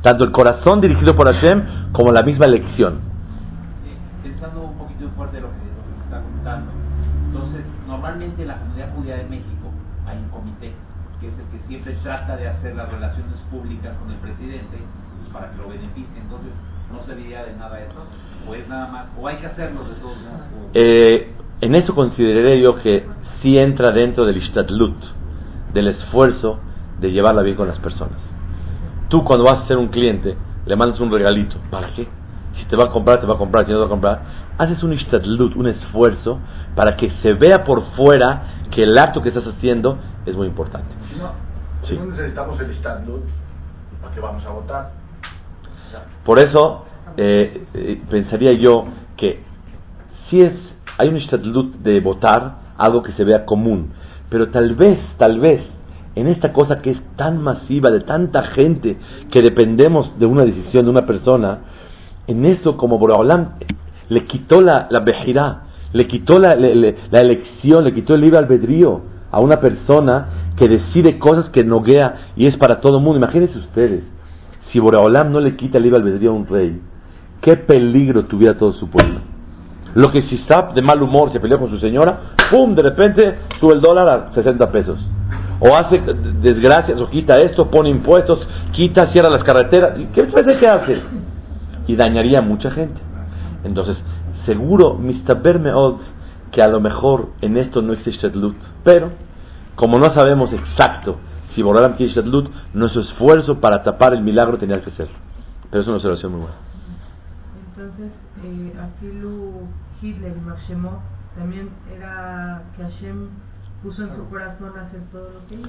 Tanto 0.00 0.24
el 0.24 0.32
corazón 0.32 0.80
dirigido 0.80 1.14
por 1.14 1.30
Hashem 1.30 1.92
como 1.92 2.10
la 2.10 2.22
misma 2.22 2.46
elección. 2.46 3.00
Pensando 4.22 4.62
un 4.62 4.78
poquito 4.78 5.10
fuerte 5.14 5.42
lo 5.42 5.48
que, 5.48 6.04
está 6.04 6.22
contando. 6.22 6.72
Entonces, 7.26 7.60
normalmente 7.86 8.40
en 8.40 8.48
la 8.48 8.56
comunidad 8.60 8.94
judía 8.96 9.16
de 9.16 9.24
México 9.24 9.68
hay 10.06 10.16
un 10.16 10.30
comité 10.30 10.72
que 11.20 11.28
es 11.28 11.34
el 11.34 11.44
que 11.52 11.68
siempre 11.68 11.98
trata 12.02 12.34
de 12.36 12.48
hacer 12.48 12.76
las 12.76 12.90
relaciones 12.90 13.34
públicas 13.50 13.92
con 14.00 14.10
el 14.10 14.16
presidente 14.20 14.78
pues, 15.18 15.32
para 15.34 15.50
que 15.50 15.58
lo 15.58 15.68
beneficie. 15.68 16.16
Entonces, 16.16 16.52
¿no 16.90 17.04
serviría 17.04 17.44
de 17.44 17.56
nada 17.56 17.78
eso? 17.78 18.06
¿O 18.48 18.54
es 18.54 18.66
nada 18.68 18.88
más? 18.88 19.06
¿O 19.20 19.28
hay 19.28 19.36
que 19.36 19.46
hacerlo 19.48 19.84
de 19.84 19.94
todos 19.96 20.16
modos? 20.16 20.70
Eh, 20.72 21.34
en 21.60 21.74
eso 21.74 21.94
consideré 21.94 22.60
yo 22.60 22.76
que 22.76 23.06
sí 23.42 23.58
entra 23.58 23.90
dentro 23.90 24.24
del 24.24 24.36
ishtadlut, 24.36 24.96
del 25.72 25.88
esfuerzo 25.88 26.60
de 27.00 27.12
llevarla 27.12 27.42
bien 27.42 27.56
con 27.56 27.68
las 27.68 27.78
personas. 27.78 28.18
Tú 29.08 29.24
cuando 29.24 29.44
vas 29.44 29.64
a 29.64 29.66
ser 29.66 29.76
un 29.76 29.88
cliente, 29.88 30.36
le 30.66 30.76
mandas 30.76 31.00
un 31.00 31.10
regalito. 31.10 31.56
¿Para 31.70 31.94
qué? 31.94 32.06
Si 32.58 32.64
te 32.66 32.76
va 32.76 32.84
a 32.84 32.90
comprar, 32.90 33.20
te 33.20 33.26
va 33.26 33.34
a 33.34 33.38
comprar, 33.38 33.64
si 33.64 33.72
no 33.72 33.78
te 33.78 33.80
va 33.80 33.86
a 33.86 33.90
comprar. 33.90 34.22
Haces 34.58 34.82
un 34.82 34.92
ishtadlut, 34.92 35.56
un 35.56 35.68
esfuerzo, 35.68 36.40
para 36.74 36.96
que 36.96 37.10
se 37.22 37.32
vea 37.32 37.64
por 37.64 37.84
fuera 37.92 38.42
que 38.70 38.82
el 38.82 38.96
acto 38.98 39.22
que 39.22 39.28
estás 39.28 39.46
haciendo 39.46 39.98
es 40.26 40.36
muy 40.36 40.46
importante. 40.46 40.88
No, 41.18 41.32
sí. 41.86 41.96
no 41.96 42.06
necesitamos 42.06 42.60
el 42.60 42.72
ishtadlut, 42.72 43.22
¿para 44.02 44.14
qué 44.14 44.20
vamos 44.20 44.44
a 44.44 44.50
votar? 44.50 44.90
Por 46.24 46.38
eso, 46.38 46.84
eh, 47.16 47.66
eh, 47.72 48.02
pensaría 48.10 48.52
yo 48.52 48.86
que 49.16 49.42
si 50.28 50.42
es 50.42 50.52
hay 50.98 51.08
un 51.08 51.16
istadlut 51.16 51.76
de 51.76 52.00
votar, 52.00 52.74
algo 52.76 53.02
que 53.02 53.12
se 53.12 53.24
vea 53.24 53.44
común. 53.46 53.92
Pero 54.28 54.48
tal 54.48 54.74
vez, 54.74 54.98
tal 55.16 55.38
vez, 55.38 55.62
en 56.16 56.26
esta 56.26 56.52
cosa 56.52 56.82
que 56.82 56.90
es 56.90 56.98
tan 57.16 57.40
masiva, 57.40 57.90
de 57.90 58.00
tanta 58.00 58.42
gente, 58.42 58.96
que 59.30 59.40
dependemos 59.40 60.18
de 60.18 60.26
una 60.26 60.44
decisión 60.44 60.84
de 60.84 60.90
una 60.90 61.06
persona, 61.06 61.60
en 62.26 62.44
eso 62.44 62.76
como 62.76 62.98
Boraholam 62.98 63.54
le 64.08 64.26
quitó 64.26 64.60
la, 64.60 64.88
la 64.90 65.04
le 65.92 66.06
quitó 66.06 66.38
la, 66.38 66.50
la, 66.50 67.20
elección, 67.20 67.84
le 67.84 67.94
quitó 67.94 68.14
el 68.14 68.20
libre 68.20 68.38
albedrío 68.38 69.00
a 69.30 69.40
una 69.40 69.60
persona 69.60 70.52
que 70.56 70.68
decide 70.68 71.18
cosas 71.18 71.48
que 71.50 71.64
noguea 71.64 72.32
y 72.36 72.46
es 72.46 72.56
para 72.56 72.80
todo 72.80 72.98
el 72.98 73.04
mundo. 73.04 73.18
Imagínense 73.18 73.56
ustedes, 73.56 74.02
si 74.72 74.80
Boraholam 74.80 75.30
no 75.30 75.40
le 75.40 75.56
quita 75.56 75.78
el 75.78 75.84
libre 75.84 76.00
albedrío 76.00 76.30
a 76.30 76.34
un 76.34 76.46
rey, 76.46 76.80
qué 77.40 77.56
peligro 77.56 78.24
tuviera 78.24 78.58
todo 78.58 78.72
su 78.72 78.90
pueblo. 78.90 79.37
Lo 79.94 80.10
que 80.10 80.22
si 80.22 80.36
está 80.36 80.70
de 80.74 80.82
mal 80.82 81.02
humor, 81.02 81.32
se 81.32 81.40
peleó 81.40 81.58
con 81.58 81.70
su 81.70 81.78
señora, 81.78 82.34
¡pum! 82.50 82.74
De 82.74 82.82
repente 82.82 83.38
sube 83.60 83.74
el 83.74 83.80
dólar 83.80 84.08
a 84.08 84.34
60 84.34 84.70
pesos. 84.70 84.98
O 85.60 85.74
hace 85.74 86.00
desgracias, 86.40 87.00
o 87.00 87.10
quita 87.10 87.40
esto, 87.40 87.68
pone 87.70 87.90
impuestos, 87.90 88.46
quita, 88.72 89.10
cierra 89.12 89.28
las 89.30 89.42
carreteras. 89.42 89.98
¿Qué 90.14 90.24
parece 90.24 90.58
que 90.58 90.66
hace? 90.66 91.02
Y 91.86 91.96
dañaría 91.96 92.38
a 92.38 92.42
mucha 92.42 92.70
gente. 92.70 93.00
Entonces, 93.64 93.96
seguro, 94.46 94.94
Mr. 94.94 95.42
Bermeod, 95.42 95.96
que 96.52 96.62
a 96.62 96.68
lo 96.68 96.80
mejor 96.80 97.30
en 97.40 97.56
esto 97.56 97.82
no 97.82 97.92
existe 97.92 98.30
luz. 98.30 98.54
Pero, 98.84 99.10
como 99.74 99.98
no 99.98 100.12
sabemos 100.14 100.52
exacto 100.52 101.18
Si 101.54 101.62
Borolam 101.62 101.96
quiere 101.96 102.12
Shtadlut, 102.12 102.50
nuestro 102.74 103.02
esfuerzo 103.02 103.60
para 103.60 103.82
tapar 103.82 104.14
el 104.14 104.22
milagro 104.22 104.58
tenía 104.58 104.82
que 104.82 104.90
ser. 104.92 105.08
Pero 105.70 105.82
es 105.82 105.88
una 105.88 105.96
observación 105.96 106.32
muy 106.32 106.40
buena. 106.42 106.56
Entonces, 107.68 108.12
eh, 108.44 108.72
Afilu 108.80 109.47
Hitler 110.02 110.34
y 110.36 110.40
Maximo 110.40 111.02
también 111.36 111.70
era 111.94 112.62
que 112.76 112.82
Hashem 112.82 113.28
puso 113.82 114.02
en 114.02 114.16
su 114.16 114.28
corazón 114.28 114.72
hacer 114.78 115.00
todo 115.12 115.30
lo 115.30 115.46
que 115.48 115.54
hizo. 115.54 115.68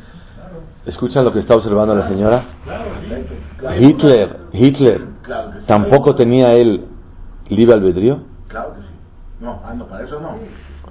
¿Escuchan 0.85 1.25
lo 1.25 1.31
que 1.33 1.39
está 1.39 1.55
observando 1.55 1.93
la 1.95 2.07
señora? 2.07 2.43
Hitler, 3.79 4.37
Hitler, 4.51 5.07
Claro 5.23 5.51
que 5.51 5.59
sí. 5.59 5.65
tampoco 5.67 6.15
tenía 6.15 6.53
él 6.53 6.85
libre 7.49 7.75
albedrío. 7.75 8.19
Claro 8.47 8.73
que 8.75 8.81
sí. 8.81 8.87
No, 9.41 9.61
ah, 9.63 9.73
no, 9.73 9.85
para 9.85 10.05
eso 10.05 10.19
no. 10.19 10.37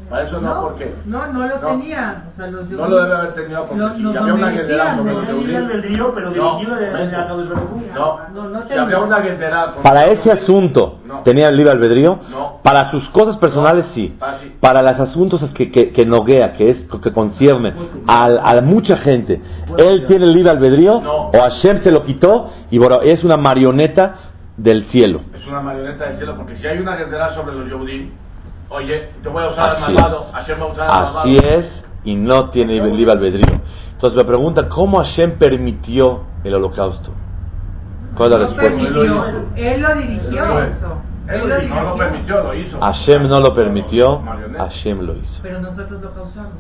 Para 0.08 0.22
eso 0.26 0.40
no, 0.40 0.62
¿por 0.62 0.76
qué? 0.76 0.94
No, 1.04 1.26
no 1.32 1.46
lo 1.46 1.60
No. 1.60 1.68
tenía. 1.68 2.24
O 2.32 2.36
sea, 2.36 2.46
los 2.46 2.68
No 2.70 2.88
lo 2.88 3.02
debe 3.02 3.14
haber 3.14 3.34
tenido 3.34 3.66
porque 3.66 3.80
Lo- 3.82 3.94
si 3.94 4.00
los 4.02 4.16
había 4.16 4.34
una 4.34 4.50
guerrera 4.50 4.96
sobre 4.96 5.12
los 5.12 5.22
¿no? 5.22 5.28
judíos- 5.28 5.44
Libre 5.44 5.56
albedrío, 5.58 6.14
pero 6.14 6.30
dirigido 6.30 6.74
de- 6.76 6.86
de 6.86 7.54
Hu. 7.54 7.82
No, 7.94 8.18
No, 8.34 8.48
no 8.48 8.62
si 8.62 8.68
tenía. 8.68 8.82
había 8.84 8.98
una 9.00 9.18
guerrera 9.20 9.72
con- 9.74 9.82
Para 9.82 10.04
ese 10.06 10.32
asunto, 10.32 11.00
No. 11.06 11.20
¿tenía 11.24 11.50
libre 11.50 11.72
albedrío? 11.72 12.18
No. 12.30 12.60
Para 12.62 12.90
sus 12.90 13.06
cosas 13.10 13.36
personales, 13.36 13.84
sí. 13.94 14.16
Ah, 14.20 14.36
sí. 14.42 14.54
Para 14.60 14.80
los 14.82 14.98
asuntos 14.98 15.42
que, 15.54 15.70
que, 15.70 15.92
que 15.92 16.06
noguea, 16.06 16.54
que 16.54 16.70
es 16.70 16.76
que 17.02 17.12
concierne 17.12 17.74
a, 18.06 18.26
a 18.56 18.60
mucha 18.62 18.96
gente, 18.98 19.40
¿él 19.76 20.06
tiene 20.06 20.26
libre 20.26 20.50
albedrío? 20.52 21.00
No. 21.02 21.28
¿O 21.28 21.38
Hashem 21.38 21.82
se 21.82 21.90
lo 21.90 22.04
quitó 22.04 22.50
y 22.70 22.78
bueno, 22.78 23.02
es 23.02 23.22
una 23.24 23.36
marioneta 23.36 24.14
del 24.56 24.86
cielo? 24.90 25.20
Es 25.34 25.46
una 25.46 25.60
marioneta 25.60 26.04
del 26.06 26.16
cielo, 26.16 26.34
porque 26.36 26.56
si 26.56 26.66
hay 26.66 26.78
una 26.78 26.96
guerrera 26.96 27.34
sobre 27.34 27.54
los 27.54 27.68
Yehudim, 27.68 28.10
oye, 28.70 29.12
te 29.22 29.28
voy 29.28 29.42
a 29.44 29.48
usar 29.48 29.70
al 29.70 29.82
Así 29.82 29.92
malvado, 29.94 30.26
es. 30.28 30.32
Hashem 30.34 30.60
va 30.60 30.64
a 30.64 30.68
usar 30.68 30.82
al 30.90 31.04
malvado. 31.04 31.18
Así 31.20 31.36
es, 31.36 31.66
y 32.04 32.14
no 32.16 32.50
tiene 32.50 32.74
libre 32.90 33.12
albedrío. 33.12 33.60
Entonces 33.92 34.16
me 34.16 34.24
pregunta, 34.28 34.68
¿cómo 34.68 34.98
Hashem 34.98 35.38
permitió 35.38 36.22
el 36.44 36.54
holocausto? 36.54 37.12
¿Cuál 38.16 38.30
es 38.32 38.38
la 38.38 38.44
No 38.44 38.50
respuesta? 38.54 38.76
permitió, 38.76 39.02
él 39.56 39.80
lo 39.82 39.94
dirigió 39.94 40.42
Él 40.42 40.48
lo- 40.48 40.62
eso. 40.62 41.02
Él 41.28 41.40
lo- 41.48 41.74
no 41.74 41.82
lo 41.82 41.96
permitió, 41.96 42.42
lo 42.42 42.54
hizo. 42.54 42.80
Hashem 42.80 43.28
no 43.28 43.40
lo 43.40 43.54
permitió. 43.54 44.22
Hashem 44.56 45.00
lo 45.02 45.14
hizo. 45.16 45.38
Pero 45.42 45.60
nosotros 45.60 46.00
lo 46.00 46.14
causamos. 46.14 46.52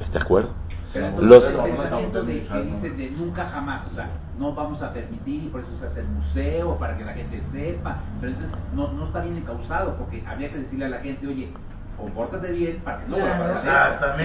¿Está 0.00 0.18
de 0.18 0.24
acuerdo? 0.24 0.50
Pero 0.94 1.10
Los- 1.20 1.44
entonces 1.44 1.76
pensamiento 1.76 2.22
de, 2.22 2.32
que 2.46 2.62
dicen 2.62 2.96
de 2.96 3.10
nunca 3.10 3.48
jamás, 3.52 3.80
o 3.90 3.94
sea, 3.96 4.10
no 4.38 4.54
vamos 4.54 4.80
a 4.80 4.92
permitir 4.92 5.42
y 5.42 5.48
por 5.48 5.60
eso 5.62 5.70
se 5.80 5.86
hace 5.86 6.00
el 6.00 6.08
museo, 6.08 6.78
para 6.78 6.96
que 6.96 7.04
la 7.04 7.14
gente 7.14 7.42
sepa, 7.52 7.98
pero 8.20 8.32
entonces 8.32 8.56
no, 8.72 8.92
no 8.92 9.06
está 9.06 9.20
bien 9.20 9.40
causado, 9.42 9.96
porque 9.98 10.22
habría 10.24 10.50
que 10.50 10.58
decirle 10.58 10.84
a 10.84 10.88
la 10.90 10.98
gente, 10.98 11.26
oye, 11.26 11.48
compórtate 11.98 12.52
bien 12.52 12.80
para 12.84 13.00
que 13.00 13.08
no 13.08 13.16
vuelva 13.16 13.34
a 13.34 14.16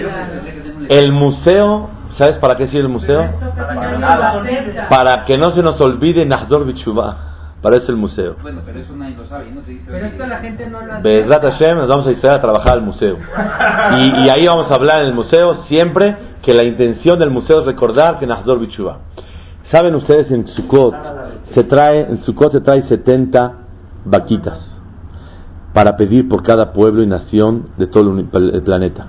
El 0.88 1.12
museo, 1.12 1.90
¿sabes 2.16 2.38
para 2.38 2.56
qué 2.56 2.66
sirve 2.68 2.80
el 2.82 2.88
museo? 2.88 3.32
Para 4.88 5.24
que 5.24 5.36
no 5.38 5.54
se 5.56 5.62
nos 5.62 5.80
olvide 5.80 6.24
Nahdor 6.24 6.66
Bichubá. 6.66 7.29
Para 7.62 7.76
eso 7.76 7.90
el 7.90 7.96
museo. 7.96 8.36
Bueno, 8.40 8.62
pero 8.64 8.80
eso 8.80 8.96
nadie 8.96 9.16
lo 9.16 9.26
sabe, 9.26 9.50
no 9.52 9.60
te 9.60 9.72
dice. 9.72 9.84
Pero 9.86 10.06
esto 10.06 10.26
la 10.26 10.38
gente 10.38 10.66
no 10.68 10.80
lo 10.80 11.02
Bezrat 11.02 11.44
acepta. 11.44 11.58
Hashem, 11.58 11.78
nos 11.78 11.88
vamos 11.88 12.06
a 12.06 12.10
ir 12.10 12.18
a 12.26 12.40
trabajar 12.40 12.74
al 12.74 12.82
museo. 12.82 13.18
Y, 13.96 14.24
y 14.24 14.30
ahí 14.30 14.46
vamos 14.46 14.70
a 14.70 14.74
hablar 14.74 15.02
en 15.02 15.08
el 15.08 15.14
museo 15.14 15.64
siempre 15.68 16.16
que 16.42 16.54
la 16.54 16.64
intención 16.64 17.18
del 17.18 17.30
museo 17.30 17.60
es 17.60 17.66
recordar 17.66 18.18
que 18.18 18.26
Nahdor 18.26 18.60
Bichubá. 18.60 19.00
Saben 19.70 19.94
ustedes 19.94 20.30
en 20.30 20.48
Sukkot 20.48 20.94
se 21.54 21.64
trae 21.64 22.00
en 22.02 22.22
Sukkot 22.24 22.52
se 22.52 22.60
trae 22.60 22.88
70 22.88 23.52
vaquitas 24.04 24.58
para 25.72 25.96
pedir 25.96 26.28
por 26.28 26.42
cada 26.42 26.72
pueblo 26.72 27.02
y 27.02 27.06
nación 27.06 27.68
de 27.76 27.86
todo 27.86 28.18
el, 28.18 28.62
planeta. 28.62 29.06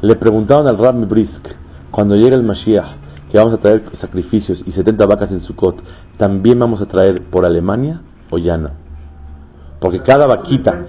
Le 0.00 0.16
preguntaron 0.16 0.66
al 0.66 0.78
Rabbi 0.78 1.04
Brisk 1.04 1.48
cuando 1.90 2.16
llegue 2.16 2.34
el 2.34 2.42
Mashiach 2.42 3.01
que 3.32 3.38
vamos 3.38 3.54
a 3.54 3.62
traer 3.62 3.82
sacrificios 3.98 4.62
y 4.66 4.72
70 4.72 5.06
vacas 5.06 5.30
en 5.30 5.40
Sukkot, 5.40 5.76
también 6.18 6.58
vamos 6.58 6.82
a 6.82 6.86
traer 6.86 7.22
por 7.30 7.46
Alemania 7.46 8.02
o 8.30 8.36
ya 8.36 8.58
no. 8.58 8.68
Porque 9.80 10.00
cada 10.00 10.26
vaquita, 10.26 10.84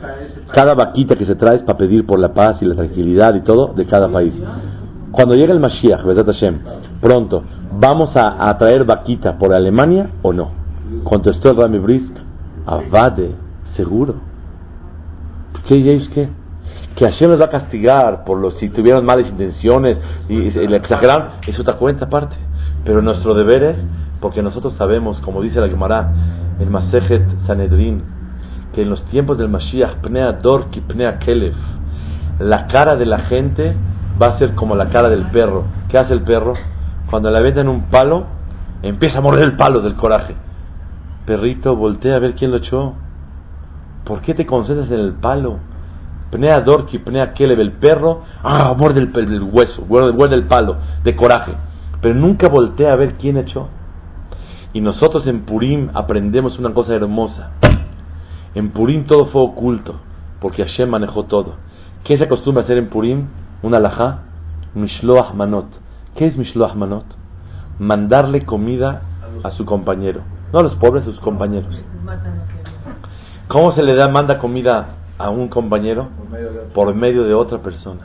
cada 0.54 0.76
vaquita 0.76 1.16
que 1.16 1.26
se 1.26 1.36
trae 1.36 1.56
es 1.56 1.64
para 1.64 1.78
pedir 1.78 2.06
por 2.06 2.20
la 2.20 2.34
paz 2.34 2.58
y 2.60 2.66
la 2.66 2.76
tranquilidad 2.76 3.34
y 3.36 3.44
todo 3.44 3.74
de 3.74 3.86
cada 3.86 4.12
país. 4.12 4.34
Cuando 5.12 5.36
llegue 5.36 5.54
el 5.54 5.62
Mashiach, 5.62 6.04
Bezat 6.04 6.26
Hashem, 6.26 6.60
pronto, 7.00 7.44
¿vamos 7.80 8.14
a, 8.18 8.50
a 8.50 8.58
traer 8.58 8.84
vaquita 8.84 9.38
por 9.38 9.54
Alemania 9.54 10.10
o 10.22 10.34
no? 10.34 10.52
Contestó 11.06 11.52
el 11.52 11.58
Rami 11.58 11.80
Brisk, 11.80 12.12
Avade, 12.66 13.32
seguro. 13.78 14.16
¿Qué 15.70 15.76
diréis 15.76 16.10
qué? 16.10 16.28
Que 16.96 17.06
Hashem 17.06 17.30
nos 17.30 17.42
va 17.42 17.46
a 17.46 17.50
castigar 17.50 18.24
por 18.24 18.38
los 18.38 18.56
si 18.60 18.70
tuvieron 18.70 19.06
malas 19.06 19.28
intenciones 19.28 19.98
y, 20.30 20.36
y 20.36 20.74
exageraron, 20.76 21.30
es 21.48 21.60
otra 21.60 21.76
cuenta 21.76 22.06
aparte. 22.06 22.36
Pero 22.86 23.02
nuestro 23.02 23.34
deber 23.34 23.64
es, 23.64 23.78
porque 24.20 24.42
nosotros 24.42 24.74
sabemos, 24.78 25.20
como 25.22 25.42
dice 25.42 25.60
la 25.60 25.70
Gemara, 25.70 26.12
el 26.60 26.70
Masejet 26.70 27.24
Sanedrin, 27.48 28.04
que 28.74 28.82
en 28.82 28.90
los 28.90 29.04
tiempos 29.06 29.38
del 29.38 29.50
Mashiach, 29.50 30.02
Pnea 30.02 30.34
Dorki, 30.34 30.82
Pnea 30.82 31.20
Kelef, 31.20 31.56
la 32.40 32.68
cara 32.68 32.98
de 32.98 33.06
la 33.06 33.20
gente 33.20 33.76
va 34.22 34.28
a 34.28 34.40
ser 34.40 34.56
como 34.56 34.76
la 34.76 34.90
cara 34.90 35.10
del 35.10 35.30
perro. 35.32 35.66
¿Qué 35.90 35.98
hace 35.98 36.14
el 36.14 36.22
perro? 36.22 36.54
Cuando 37.10 37.30
le 37.30 37.38
aventan 37.38 37.68
un 37.68 37.84
palo, 37.90 38.26
empieza 38.82 39.20
a 39.20 39.22
morder 39.22 39.46
el 39.46 39.56
palo 39.56 39.82
del 39.82 39.96
coraje. 39.96 40.36
Perrito, 41.26 41.76
voltea 41.76 42.16
a 42.16 42.20
ver 42.20 42.36
quién 42.36 42.52
lo 42.52 42.58
echó. 42.58 42.94
¿Por 44.04 44.22
qué 44.22 44.34
te 44.34 44.46
concentras 44.46 44.90
en 44.92 45.00
el 45.00 45.14
palo? 45.14 45.60
Pnea 46.34 46.62
Dorki, 46.62 46.98
Pnea 46.98 47.34
Kelef, 47.34 47.60
el 47.60 47.74
perro, 47.74 48.24
ah, 48.42 48.74
muerde 48.76 49.02
el, 49.02 49.12
el 49.16 49.44
hueso, 49.44 49.86
muerde, 49.88 50.36
el 50.36 50.46
palo 50.46 50.78
de 51.04 51.16
coraje. 51.16 51.54
Pero 52.02 52.16
nunca 52.16 52.50
voltea 52.50 52.92
a 52.92 52.96
ver 52.96 53.14
quién 53.20 53.38
echó. 53.38 53.68
Y 54.74 54.82
nosotros 54.82 55.28
en 55.28 55.46
Purim 55.46 55.90
aprendemos 55.94 56.58
una 56.58 56.74
cosa 56.74 56.96
hermosa. 56.96 57.52
En 58.56 58.72
Purim 58.72 59.06
todo 59.06 59.28
fue 59.28 59.44
oculto, 59.44 60.00
porque 60.42 60.64
Hashem 60.64 60.90
manejó 60.90 61.26
todo. 61.26 61.54
¿Qué 62.04 62.18
se 62.18 62.24
acostumbra 62.24 62.64
hacer 62.64 62.80
en 62.80 62.90
Purim? 62.90 63.28
Un 63.62 63.76
alajá, 63.76 64.24
Mishloach 64.74 65.36
Manot. 65.36 65.68
¿Qué 66.16 66.26
es 66.26 66.36
Mishloach 66.36 66.74
Manot? 66.74 67.06
Mandarle 67.78 68.44
comida 68.44 69.04
a 69.44 69.52
su 69.52 69.66
compañero. 69.66 70.22
No 70.52 70.60
a 70.60 70.64
los 70.64 70.74
pobres, 70.76 71.04
a 71.04 71.12
sus 71.12 71.20
compañeros. 71.20 71.76
¿Cómo 73.48 73.74
se 73.76 73.84
le 73.84 73.94
da, 73.96 74.08
manda 74.08 74.40
comida 74.40 75.03
a 75.18 75.30
un 75.30 75.48
compañero? 75.50 76.10
Por 76.18 76.30
medio 76.30 76.52
de 76.52 76.60
otro. 76.60 76.74
Por 76.74 76.96
medio 76.96 77.24
de 77.24 77.34
otra 77.34 77.58
persona, 77.60 78.02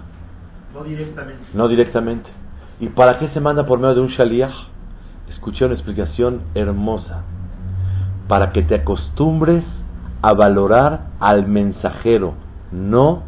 No 0.75 0.85
directamente. 0.85 1.42
no 1.55 1.68
directamente. 1.68 2.31
¿Y 2.81 2.88
para 2.88 3.18
qué 3.18 3.29
se 3.29 3.40
manda 3.40 3.66
por 3.66 3.79
medio 3.79 3.94
de 3.97 4.01
un 4.03 4.09
shaliach? 4.09 4.55
Escuché 5.31 5.64
una 5.64 5.75
explicación 5.75 6.42
hermosa. 6.55 7.23
Para 8.29 8.53
que 8.53 8.62
te 8.62 8.75
acostumbres 8.77 9.64
a 10.23 10.33
valorar 10.35 11.07
al 11.21 11.47
mensajero, 11.47 12.35
no, 12.73 13.23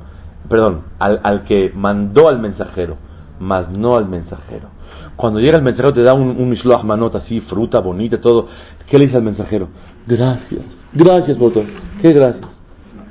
perdón, 0.49 0.83
al, 0.99 1.21
al 1.23 1.45
que 1.45 1.73
mandó 1.75 2.29
al 2.29 2.39
mensajero, 2.39 2.97
más 3.39 3.71
no 3.71 3.97
al 3.97 4.07
mensajero. 4.09 4.69
Cuando 5.17 5.41
llega 5.41 5.57
el 5.59 5.63
mensajero 5.65 5.93
te 5.95 6.03
da 6.03 6.15
un, 6.15 6.29
un 6.29 6.49
mishloach 6.51 6.83
manot 6.85 7.15
así, 7.15 7.41
fruta 7.43 7.81
bonita, 7.81 8.21
todo. 8.21 8.49
¿Qué 8.89 8.99
le 8.99 9.07
dice 9.07 9.17
al 9.17 9.23
mensajero? 9.23 9.69
Gracias, 10.07 10.63
gracias, 10.93 11.39
botón. 11.39 11.67
¿Qué 12.03 12.13
gracias? 12.13 12.45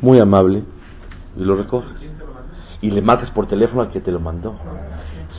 Muy 0.02 0.20
amable. 0.20 0.64
Y 1.38 1.44
lo 1.44 1.56
recoges. 1.56 1.90
Y 2.82 2.92
le 2.92 3.02
marcas 3.02 3.30
por 3.32 3.48
teléfono 3.48 3.82
al 3.82 3.92
que 3.92 4.00
te 4.00 4.12
lo 4.12 4.20
mandó. 4.20 4.56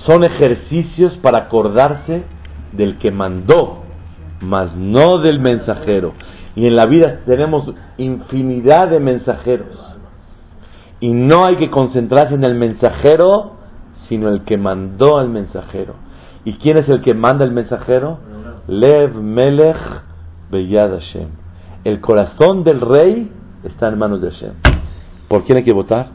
Son 0.07 0.25
ejercicios 0.25 1.17
para 1.19 1.45
acordarse 1.45 2.25
del 2.73 2.99
que 2.99 3.11
mandó, 3.11 3.83
más 4.41 4.75
no 4.77 5.19
del 5.19 5.41
mensajero. 5.41 6.15
Y 6.55 6.67
en 6.67 6.77
la 6.77 6.87
vida 6.87 7.21
tenemos 7.27 7.71
infinidad 7.99 8.89
de 8.89 9.01
mensajeros. 9.01 9.79
Y 11.01 11.13
no 11.13 11.47
hay 11.47 11.57
que 11.57 11.71
concentrarse 11.71 12.35
en 12.35 12.45
el 12.45 12.55
mensajero, 12.55 13.53
sino 14.09 14.29
el 14.29 14.45
que 14.45 14.59
mandó 14.59 15.19
al 15.19 15.29
mensajero. 15.29 15.95
¿Y 16.45 16.55
quién 16.55 16.79
es 16.79 16.89
el 16.89 17.03
que 17.03 17.15
manda 17.15 17.45
el 17.45 17.53
mensajero? 17.53 18.19
Lev 18.67 19.15
Melech 19.15 19.77
Beyad 20.51 20.91
Hashem. 20.91 21.29
El 21.85 22.01
corazón 22.01 22.65
del 22.65 22.81
rey 22.81 23.31
está 23.65 23.89
en 23.89 23.99
manos 23.99 24.21
de 24.21 24.31
Hashem. 24.31 24.53
¿Por 25.29 25.45
quién 25.45 25.59
hay 25.59 25.65
que 25.65 25.73
votar? 25.73 26.11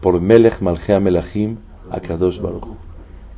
Por 0.00 0.20
Melech 0.20 0.60
Malchea 0.60 1.00
Melachim 1.00 1.58
Akadosh 1.90 2.40
Baruch. 2.40 2.66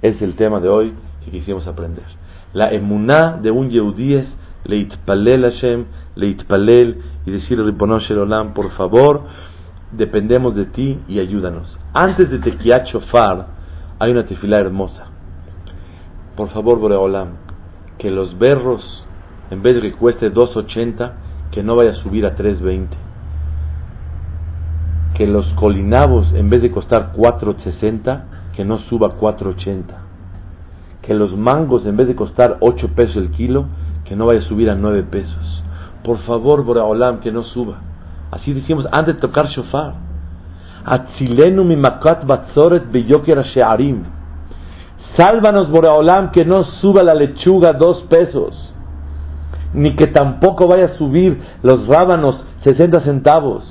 Es 0.03 0.21
el 0.23 0.35
tema 0.37 0.61
de 0.61 0.69
hoy 0.69 0.93
que 1.25 1.31
quisimos 1.31 1.67
aprender. 1.67 2.05
La 2.53 2.73
emuná 2.73 3.39
de 3.43 3.51
un 3.51 3.71
yehudí 3.71 4.15
es 4.15 4.27
Leitpalel 4.65 5.43
Hashem, 5.43 5.85
Leitpalel 6.15 7.03
y 7.27 7.31
decir 7.31 7.62
Ribono 7.62 7.99
Shel 8.01 8.19
Olam, 8.19 8.55
por 8.55 8.71
favor, 8.73 9.23
dependemos 9.93 10.55
de 10.55 10.67
ti 10.67 10.99
y 11.09 11.19
ayúdanos. 11.19 11.77
Antes 11.93 12.31
de 12.31 12.39
Tekiat 12.39 12.87
Shofar 12.87 13.47
hay 13.99 14.11
una 14.11 14.27
tefilá 14.27 14.59
hermosa. 14.59 15.07
Por 16.37 16.51
favor, 16.51 16.79
Boreolam, 16.79 17.37
que 17.99 18.11
los 18.11 18.37
berros, 18.39 18.83
en 19.51 19.62
vez 19.62 19.77
de 19.77 19.83
que 19.83 19.93
cueste 19.93 20.33
2.80, 20.33 21.12
que 21.53 21.62
no 21.62 21.77
vaya 21.77 21.93
a 21.93 22.03
subir 22.03 22.27
a 22.27 22.37
3.20. 22.37 22.89
Que 25.15 25.27
los 25.27 25.47
colinabos, 25.55 26.33
en 26.35 26.51
vez 26.51 26.62
de 26.62 26.71
costar 26.71 27.12
4.60, 27.15 28.23
que 28.55 28.65
no 28.65 28.79
suba 28.91 29.09
a 29.09 29.19
4.80. 29.19 29.83
que 31.03 31.12
los 31.15 31.37
mangos 31.37 31.85
en 31.85 31.97
vez 31.97 32.09
de 32.09 32.17
costar 32.17 32.57
8 32.61 32.89
pesos 32.97 33.17
el 33.17 33.31
kilo, 33.31 33.67
que 34.07 34.17
no 34.17 34.27
vaya 34.27 34.41
a 34.41 34.45
subir 34.45 34.71
a 34.71 34.75
9 34.75 35.05
pesos. 35.11 35.62
Por 36.03 36.19
favor, 36.21 36.65
Boraholam, 36.65 37.21
que 37.21 37.31
no 37.31 37.43
suba. 37.45 37.79
Así 38.31 38.53
decimos 38.53 38.87
antes 38.91 39.17
de 39.17 39.21
tocar 39.21 39.49
shofar. 39.49 39.95
Atzilenu 40.85 41.65
mi 41.65 41.77
makat 41.77 42.27
batzoret 42.27 42.91
beyoker 42.91 43.43
she'arim. 43.45 44.05
Sálvanos, 45.17 45.71
Boraholam, 45.71 46.31
que 46.31 46.45
no 46.45 46.65
suba 46.81 47.03
la 47.03 47.15
lechuga 47.15 47.73
dos 47.75 48.03
pesos. 48.09 48.73
Ni 49.75 49.95
que 49.97 50.07
tampoco 50.07 50.67
vaya 50.69 50.87
a 50.87 50.99
subir 50.99 51.39
los 51.62 51.87
rábanos 51.87 52.45
60 52.65 53.01
centavos. 53.01 53.62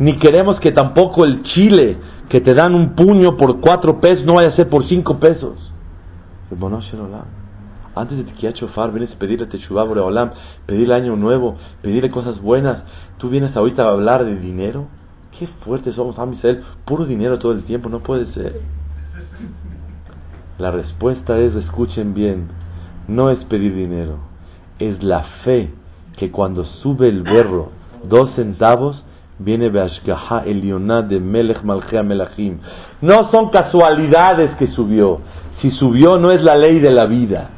Ni 0.00 0.18
queremos 0.18 0.58
que 0.60 0.72
tampoco 0.72 1.26
el 1.26 1.42
chile, 1.42 1.98
que 2.30 2.40
te 2.40 2.54
dan 2.54 2.74
un 2.74 2.94
puño 2.94 3.36
por 3.36 3.60
cuatro 3.60 4.00
pesos, 4.00 4.24
no 4.24 4.36
vaya 4.36 4.48
a 4.48 4.56
ser 4.56 4.70
por 4.70 4.88
cinco 4.88 5.20
pesos. 5.20 5.58
Antes 7.94 8.16
de 8.16 8.24
que 8.32 8.52
Chofar, 8.54 8.92
vienes 8.92 9.12
a 9.12 9.18
pedirle 9.18 9.44
Teshuvah 9.46 9.84
Boreolam, 9.84 10.30
pedirle 10.64 10.94
año 10.94 11.16
nuevo, 11.16 11.58
pedirle 11.82 12.10
cosas 12.10 12.40
buenas. 12.40 12.82
Tú 13.18 13.28
vienes 13.28 13.54
ahorita 13.54 13.84
a 13.84 13.90
hablar 13.90 14.24
de 14.24 14.36
dinero. 14.36 14.86
Qué 15.38 15.46
fuertes 15.64 15.96
somos, 15.96 16.18
Amisel. 16.18 16.64
Puro 16.86 17.04
dinero 17.04 17.38
todo 17.38 17.52
el 17.52 17.64
tiempo, 17.64 17.90
no 17.90 18.00
puede 18.00 18.32
ser. 18.32 18.58
La 20.56 20.70
respuesta 20.70 21.38
es, 21.38 21.54
escuchen 21.56 22.14
bien, 22.14 22.48
no 23.06 23.28
es 23.28 23.38
pedir 23.44 23.74
dinero, 23.74 24.16
es 24.78 25.02
la 25.02 25.24
fe 25.44 25.70
que 26.16 26.30
cuando 26.30 26.64
sube 26.64 27.08
el 27.08 27.22
berro 27.22 27.70
dos 28.08 28.30
centavos, 28.34 29.04
viene 29.40 29.70
Beashgaha 29.70 30.44
Elionah 30.44 31.02
de 31.02 31.18
Melech 31.18 31.62
Malchea 31.64 32.02
Melachim. 32.02 32.58
No 33.00 33.30
son 33.32 33.50
casualidades 33.50 34.50
que 34.58 34.68
subió. 34.68 35.20
Si 35.60 35.70
subió 35.72 36.18
no 36.18 36.30
es 36.30 36.42
la 36.42 36.56
ley 36.56 36.78
de 36.78 36.92
la 36.92 37.06
vida. 37.06 37.50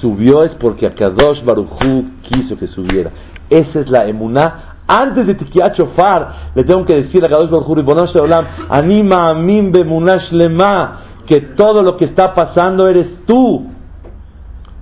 Subió 0.00 0.44
es 0.44 0.52
porque 0.58 0.86
Akadosh 0.86 1.44
Baruchu 1.44 2.04
quiso 2.22 2.56
que 2.56 2.66
subiera. 2.68 3.10
Esa 3.50 3.80
es 3.80 3.90
la 3.90 4.06
emuná. 4.06 4.76
Antes 4.88 5.26
de 5.26 5.34
Tikiat 5.34 5.76
Shofar, 5.76 6.52
le 6.54 6.64
tengo 6.64 6.84
que 6.84 6.94
decir 7.02 7.22
a 7.24 7.28
Kadosh 7.28 7.50
Baruchu 7.50 7.74
Ribonosh 7.74 8.16
Olam, 8.16 8.46
anima 8.70 9.30
a 9.30 9.34
mim 9.34 9.72
bemunash 9.72 10.30
lema, 10.32 11.00
que 11.26 11.40
todo 11.56 11.82
lo 11.82 11.96
que 11.96 12.06
está 12.06 12.34
pasando 12.34 12.88
eres 12.88 13.24
tú. 13.26 13.66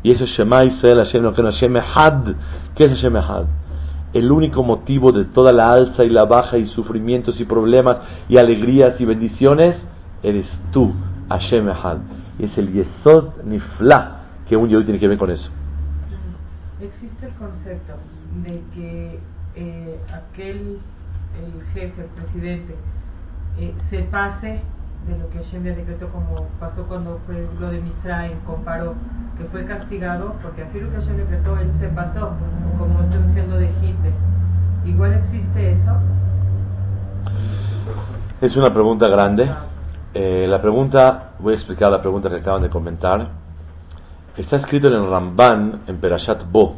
Y 0.02 0.12
eso 0.12 0.24
es 0.24 0.30
Shema 0.30 0.64
Israel 0.64 0.98
Hashem, 0.98 1.34
Hashem 1.34 1.76
Ehad. 1.76 2.34
¿Qué 2.76 2.84
es 2.84 2.90
Hashem 2.90 3.16
Ehad? 3.16 3.63
El 4.14 4.30
único 4.30 4.62
motivo 4.62 5.12
de 5.12 5.24
toda 5.26 5.52
la 5.52 5.72
alza 5.72 6.04
y 6.04 6.08
la 6.08 6.24
baja 6.24 6.56
y 6.56 6.68
sufrimientos 6.68 7.38
y 7.40 7.44
problemas 7.44 7.98
y 8.28 8.38
alegrías 8.38 8.98
y 9.00 9.04
bendiciones, 9.04 9.76
eres 10.22 10.46
tú, 10.72 10.92
Hashem 11.28 11.68
Echad. 11.68 11.98
Es 12.38 12.56
el 12.56 12.72
Yesod 12.72 13.42
Nifla 13.44 14.20
que 14.48 14.56
un 14.56 14.72
hoy 14.72 14.84
tiene 14.84 15.00
que 15.00 15.08
ver 15.08 15.18
con 15.18 15.30
eso. 15.30 15.48
Existe 16.80 17.26
el 17.26 17.32
concepto 17.34 17.94
de 18.44 18.62
que 18.74 19.18
eh, 19.56 20.00
aquel, 20.12 20.78
el 21.38 21.72
jefe, 21.72 22.02
el 22.02 22.22
presidente, 22.22 22.74
eh, 23.58 23.74
se 23.90 24.02
pase 24.04 24.60
de 25.06 25.18
lo 25.18 25.28
que 25.30 25.38
Hashem 25.38 25.64
le 25.64 25.74
decretó 25.74 26.08
como 26.08 26.46
pasó 26.58 26.82
cuando 26.88 27.20
fue 27.26 27.46
lo 27.60 27.70
de 27.70 27.80
Misraim, 27.80 28.38
comparó 28.46 28.94
que 29.36 29.44
fue 29.44 29.64
castigado 29.66 30.34
porque 30.42 30.62
así 30.62 30.80
lo 30.80 30.90
que 30.90 30.96
Hashem 30.96 31.16
decretó 31.16 31.58
él 31.58 31.70
se 31.80 31.88
pasó, 31.88 32.32
como 32.78 33.00
estoy 33.00 33.22
diciendo 33.28 33.56
de 33.56 33.66
Hitler. 33.66 34.12
¿Igual 34.86 35.12
existe 35.14 35.72
eso? 35.72 35.92
Es 38.40 38.56
una 38.56 38.72
pregunta 38.72 39.08
grande. 39.08 39.50
Eh, 40.14 40.46
la 40.48 40.60
pregunta, 40.60 41.32
voy 41.38 41.54
a 41.54 41.56
explicar 41.56 41.90
la 41.90 42.00
pregunta 42.00 42.28
que 42.28 42.36
acaban 42.36 42.62
de 42.62 42.70
comentar. 42.70 43.28
Está 44.36 44.56
escrito 44.56 44.88
en 44.88 44.94
el 44.94 45.10
Ramban, 45.10 45.82
en 45.86 45.98
Perashat 45.98 46.50
Bo, 46.50 46.76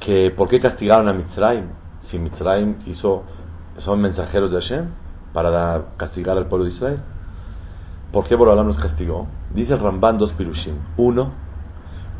que 0.00 0.32
¿por 0.36 0.48
qué 0.48 0.60
castigaron 0.60 1.08
a 1.08 1.12
Mitzrayim? 1.12 1.66
Si 2.10 2.18
Mitzrayim 2.18 2.76
hizo, 2.86 3.24
son 3.84 4.00
mensajeros 4.00 4.50
de 4.50 4.60
Hashem 4.60 4.86
para 5.32 5.84
castigar 5.96 6.36
al 6.36 6.46
pueblo 6.46 6.66
de 6.66 6.72
Israel. 6.72 7.00
¿Por 8.12 8.26
qué 8.26 8.34
Borolam 8.34 8.66
nos 8.66 8.78
castigó? 8.78 9.28
Dice 9.54 9.74
el 9.74 9.80
Ramban 9.80 10.18
dos 10.18 10.32
pirushim. 10.32 10.74
Uno, 10.96 11.30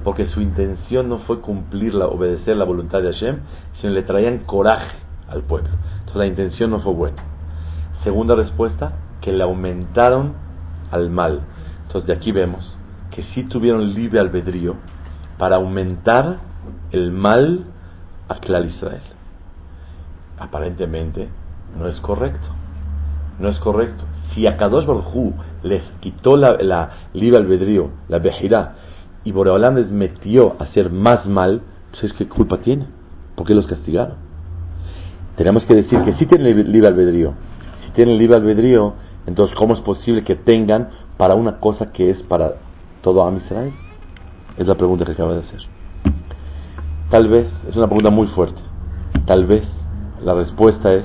porque 0.05 0.29
su 0.29 0.41
intención 0.41 1.09
no 1.09 1.19
fue 1.21 1.41
cumplirla, 1.41 2.07
obedecer 2.07 2.57
la 2.57 2.65
voluntad 2.65 3.03
de 3.03 3.13
Hashem, 3.13 3.41
sino 3.81 3.93
le 3.93 4.03
traían 4.03 4.39
coraje 4.41 4.97
al 5.29 5.43
pueblo. 5.43 5.71
Entonces 5.99 6.17
la 6.17 6.27
intención 6.27 6.71
no 6.71 6.81
fue 6.81 6.93
buena. 6.93 7.23
Segunda 8.05 8.35
respuesta, 8.35 8.93
que 9.21 9.33
le 9.33 9.43
aumentaron 9.43 10.35
al 10.91 11.11
mal. 11.11 11.41
Entonces 11.87 12.07
de 12.07 12.13
aquí 12.15 12.33
vemos 12.33 12.77
que 13.11 13.25
sí 13.35 13.45
tuvieron 13.45 13.93
libre 13.95 14.21
albedrío 14.21 14.77
para 15.39 15.57
aumentar 15.57 16.39
el 16.93 17.11
mal 17.11 17.65
a 18.29 18.37
Klal 18.37 18.67
Israel. 18.67 19.03
Aparentemente 20.39 21.29
no 21.77 21.89
es 21.89 22.01
correcto. 22.01 22.60
No 23.41 23.49
es 23.49 23.59
correcto. 23.59 24.05
Si 24.35 24.47
a 24.47 24.57
Kadosh 24.57 24.87
Baruj 24.87 25.33
les 25.63 25.83
quitó 26.01 26.37
la, 26.37 26.59
la 26.61 26.91
libre 27.15 27.39
albedrío, 27.39 27.91
la 28.09 28.19
bejirá, 28.19 28.75
y 29.25 29.33
Boreolam 29.33 29.77
les 29.77 29.91
metió 29.91 30.57
a 30.59 30.65
hacer 30.65 30.91
más 30.91 31.27
mal, 31.27 31.63
pues 31.91 32.05
es 32.05 32.13
que 32.13 32.29
culpa 32.29 32.59
tiene. 32.59 32.87
¿Por 33.35 33.47
qué 33.47 33.55
los 33.55 33.67
castigaron? 33.67 34.17
Tenemos 35.37 35.65
que 35.65 35.75
decir 35.75 36.03
que 36.05 36.15
si 36.15 36.27
tienen 36.27 36.71
libre 36.71 36.89
albedrío. 36.89 37.33
Si 37.87 37.93
tienen 37.93 38.19
libre 38.19 38.37
albedrío, 38.37 38.95
entonces 39.27 39.57
¿cómo 39.57 39.75
es 39.75 39.81
posible 39.81 40.23
que 40.23 40.37
tengan 40.37 40.91
para 41.17 41.35
una 41.35 41.59
cosa 41.59 41.93
que 41.93 42.11
es 42.11 42.23
para 42.25 42.55
todo 43.03 43.25
Am 43.25 43.39
Israel? 43.39 43.73
Es 44.59 44.67
la 44.67 44.75
pregunta 44.75 45.05
que 45.05 45.13
acaba 45.13 45.35
de 45.35 45.41
hacer. 45.41 45.61
Tal 47.11 47.29
vez, 47.29 47.47
es 47.69 47.77
una 47.77 47.87
pregunta 47.87 48.11
muy 48.11 48.29
fuerte, 48.29 48.61
tal 49.27 49.47
vez 49.47 49.65
la 50.23 50.35
respuesta 50.35 50.93
es 50.93 51.05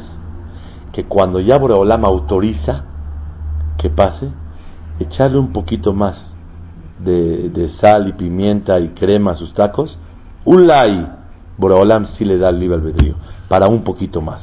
que 0.96 1.04
cuando 1.04 1.42
ya 1.42 1.58
Boreolam 1.58 2.06
autoriza 2.06 2.86
que 3.78 3.90
pase, 3.90 4.30
echarle 4.98 5.38
un 5.38 5.52
poquito 5.52 5.92
más 5.92 6.16
de, 7.00 7.70
sal 7.82 8.08
y 8.08 8.14
pimienta 8.14 8.80
y 8.80 8.90
crema 8.90 9.34
a 9.34 9.36
sus 9.36 9.54
tacos, 9.54 9.98
un 10.46 10.68
lai, 10.68 11.06
Boreolam 11.58 12.16
sí 12.18 12.24
le 12.24 12.38
da 12.38 12.48
el 12.48 12.62
libre 12.62 12.78
albedrío, 12.78 13.16
para 13.50 13.68
un 13.68 13.84
poquito 13.84 14.22
más. 14.22 14.40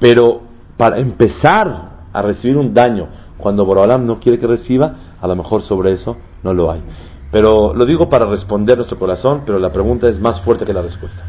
Pero 0.00 0.40
para 0.76 0.98
empezar 0.98 1.90
a 2.12 2.20
recibir 2.20 2.56
un 2.56 2.74
daño 2.74 3.06
cuando 3.38 3.64
Boreolam 3.64 4.04
no 4.06 4.18
quiere 4.18 4.40
que 4.40 4.48
reciba, 4.48 4.96
a 5.22 5.28
lo 5.28 5.36
mejor 5.36 5.62
sobre 5.68 5.92
eso 5.92 6.16
no 6.42 6.52
lo 6.52 6.72
hay. 6.72 6.82
Pero 7.30 7.74
lo 7.74 7.86
digo 7.86 8.10
para 8.10 8.28
responder 8.28 8.76
nuestro 8.76 8.98
corazón, 8.98 9.42
pero 9.46 9.60
la 9.60 9.72
pregunta 9.72 10.08
es 10.08 10.18
más 10.18 10.40
fuerte 10.40 10.64
que 10.64 10.72
la 10.72 10.82
respuesta. 10.82 11.22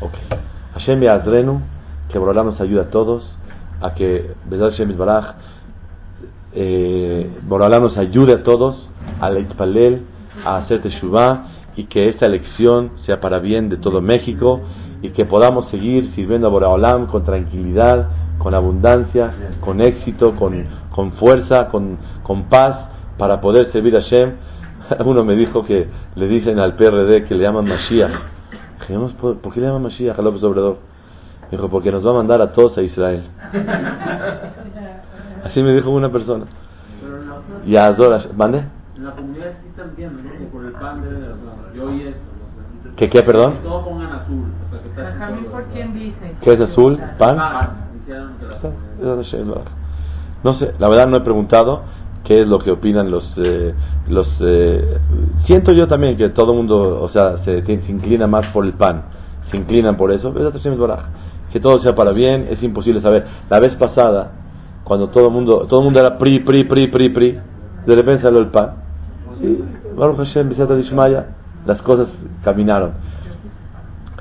Ok. 0.00 0.12
Hashem 0.74 1.08
Adrenu, 1.08 1.62
que 2.10 2.18
Boreolam 2.18 2.46
nos 2.46 2.60
ayude 2.60 2.80
a 2.80 2.90
todos, 2.90 3.24
a 3.80 3.94
que 3.94 4.32
Bedad 4.46 4.70
Hashem 4.70 4.96
Baraj, 4.96 5.34
eh, 6.52 7.30
nos 7.48 7.96
ayude 7.96 8.34
a 8.34 8.42
todos 8.42 8.88
al 9.20 9.38
Itpalel, 9.38 10.02
a 10.44 10.58
hacer 10.58 10.82
Teshuvah 10.82 11.46
y 11.76 11.84
que 11.84 12.08
esta 12.08 12.26
elección 12.26 12.92
sea 13.06 13.20
para 13.20 13.38
bien 13.38 13.68
de 13.68 13.76
todo 13.76 14.00
México 14.00 14.60
y 15.02 15.10
que 15.10 15.24
podamos 15.24 15.70
seguir 15.70 16.12
sirviendo 16.14 16.48
a 16.48 16.50
Boraholam 16.50 17.06
con 17.06 17.24
tranquilidad, 17.24 18.08
con 18.38 18.54
abundancia, 18.54 19.32
con 19.60 19.80
éxito, 19.80 20.34
con, 20.36 20.66
con 20.90 21.12
fuerza, 21.12 21.68
con, 21.68 21.98
con 22.22 22.44
paz 22.44 22.88
para 23.16 23.40
poder 23.40 23.70
servir 23.72 23.96
a 23.96 24.00
Shem. 24.00 24.32
Uno 25.04 25.24
me 25.24 25.36
dijo 25.36 25.64
que 25.64 25.88
le 26.16 26.26
dicen 26.26 26.58
al 26.58 26.74
PRD 26.74 27.26
que 27.26 27.34
le 27.34 27.42
llaman 27.44 27.66
Mashiach. 27.66 28.12
¿Por 29.20 29.54
qué 29.54 29.60
le 29.60 29.66
llaman 29.66 29.82
Mashiach 29.82 30.18
a 30.18 30.22
López 30.22 30.42
Obrador? 30.42 30.89
Dijo, 31.50 31.68
porque 31.68 31.90
nos 31.90 32.06
va 32.06 32.10
a 32.10 32.14
mandar 32.14 32.40
a 32.40 32.52
todos 32.52 32.78
a 32.78 32.82
Israel. 32.82 33.24
Así 35.44 35.62
me 35.62 35.72
dijo 35.72 35.90
una 35.90 36.10
persona. 36.10 36.46
Y 37.66 37.76
adora, 37.76 38.24
¿mande? 38.36 38.64
En 38.96 39.04
la 39.04 39.12
comunidad 39.12 39.52
sí 39.62 39.68
están 39.68 39.92
viendo, 39.96 40.22
Que 40.22 40.44
por 40.46 40.64
el 40.64 40.72
pan 40.72 41.02
de 41.02 41.08
yo 41.76 41.92
y 41.92 42.02
esto. 42.02 42.20
¿Qué, 42.96 43.08
qué, 43.08 43.22
perdón? 43.22 43.54
Que 43.54 43.62
todo 43.62 43.84
pongan 43.84 44.12
azul. 44.12 44.44
¿por 45.50 45.64
quién 45.72 45.94
dice? 45.94 46.36
¿Qué 46.42 46.52
es 46.52 46.60
azul? 46.60 47.00
¿Pan? 47.18 47.36
No 50.42 50.54
sé, 50.54 50.74
la 50.78 50.88
verdad 50.88 51.06
no 51.06 51.16
he 51.16 51.20
preguntado 51.20 51.82
qué 52.24 52.42
es 52.42 52.48
lo 52.48 52.58
que 52.58 52.70
opinan 52.70 53.10
los 53.10 53.24
eh, 53.36 53.74
los 54.08 54.28
eh, 54.40 54.98
siento 55.46 55.72
yo 55.72 55.86
también 55.86 56.16
que 56.16 56.30
todo 56.30 56.52
el 56.52 56.58
mundo 56.58 57.02
o 57.02 57.08
sea 57.10 57.38
se, 57.44 57.62
se, 57.64 57.72
inclina 57.72 58.26
más 58.26 58.46
por 58.52 58.64
el 58.64 58.74
pan 58.74 59.04
se 59.50 59.56
inclinan 59.56 59.96
por 59.96 60.12
eso 60.12 60.32
que 61.52 61.60
todo 61.60 61.80
sea 61.82 61.94
para 61.94 62.12
bien 62.12 62.48
es 62.50 62.62
imposible 62.62 63.00
saber. 63.00 63.26
La 63.48 63.60
vez 63.60 63.74
pasada 63.76 64.32
cuando 64.84 65.08
todo 65.08 65.26
el 65.28 65.32
mundo 65.32 65.66
todo 65.68 65.80
el 65.80 65.84
mundo 65.84 66.00
era 66.00 66.18
pri 66.18 66.40
pri 66.40 66.64
pri 66.64 66.88
pri 66.88 67.08
pri 67.10 67.38
de 67.86 67.94
repente 67.94 68.22
salió 68.22 68.40
el 68.40 68.48
pan. 68.48 68.70
Las 71.66 71.82
cosas 71.82 72.08
caminaron. 72.42 72.92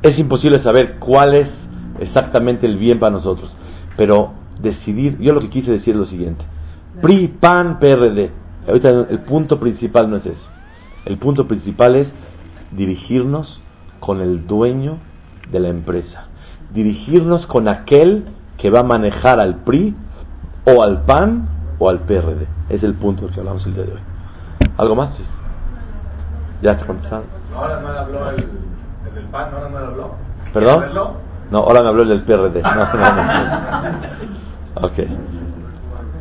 Es 0.01 0.17
imposible 0.17 0.61
saber 0.63 0.97
cuál 0.99 1.33
es 1.33 1.47
exactamente 1.99 2.65
el 2.65 2.77
bien 2.77 2.99
para 2.99 3.11
nosotros 3.11 3.51
pero 3.97 4.31
decidir 4.61 5.17
yo 5.19 5.33
lo 5.33 5.41
que 5.41 5.49
quise 5.49 5.71
decir 5.71 5.93
es 5.93 5.99
lo 5.99 6.05
siguiente. 6.05 6.43
PRI 7.01 7.27
PAN 7.39 7.79
PRD 7.79 8.31
Ahorita 8.69 9.07
el 9.09 9.19
punto 9.19 9.59
principal 9.59 10.09
no 10.09 10.17
es 10.17 10.25
eso. 10.25 10.47
El 11.05 11.17
punto 11.17 11.47
principal 11.47 11.95
es 11.95 12.07
dirigirnos 12.71 13.59
con 13.99 14.21
el 14.21 14.45
dueño 14.45 14.97
de 15.51 15.59
la 15.59 15.69
empresa. 15.69 16.27
Dirigirnos 16.71 17.45
con 17.47 17.67
aquel 17.67 18.25
que 18.57 18.69
va 18.69 18.81
a 18.81 18.83
manejar 18.83 19.39
al 19.39 19.55
PRI 19.63 19.95
o 20.65 20.83
al 20.83 21.01
PAN 21.03 21.47
o 21.79 21.89
al 21.89 21.99
PRD. 21.99 22.47
Es 22.69 22.83
el 22.83 22.93
punto 22.95 23.25
del 23.25 23.33
que 23.33 23.39
hablamos 23.39 23.65
el 23.65 23.73
día 23.73 23.83
de 23.83 23.93
hoy. 23.93 24.01
¿Algo 24.77 24.95
más? 24.95 25.15
Sí. 25.15 25.23
¿Ya 26.61 26.71
está 26.71 26.85
contestando? 26.85 27.25
Ahora 27.55 27.79
no 27.81 27.87
habló 27.87 28.29
el, 28.31 28.35
el 29.07 29.15
del 29.15 29.25
PAN, 29.25 29.49
ahora 29.53 29.69
no 29.69 29.77
habló. 29.77 30.15
¿Perdón? 30.53 30.83
No, 31.51 31.57
ahora 31.59 31.81
me 31.81 31.89
habló 31.89 32.03
el 32.03 32.09
del 32.09 32.23
PRD. 32.23 32.61
No, 32.61 32.75
no, 32.75 32.85
no. 32.85 34.19
Ok. 34.87 34.93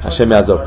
Hashem 0.02 0.28
me 0.28 0.36
ador. 0.36 0.66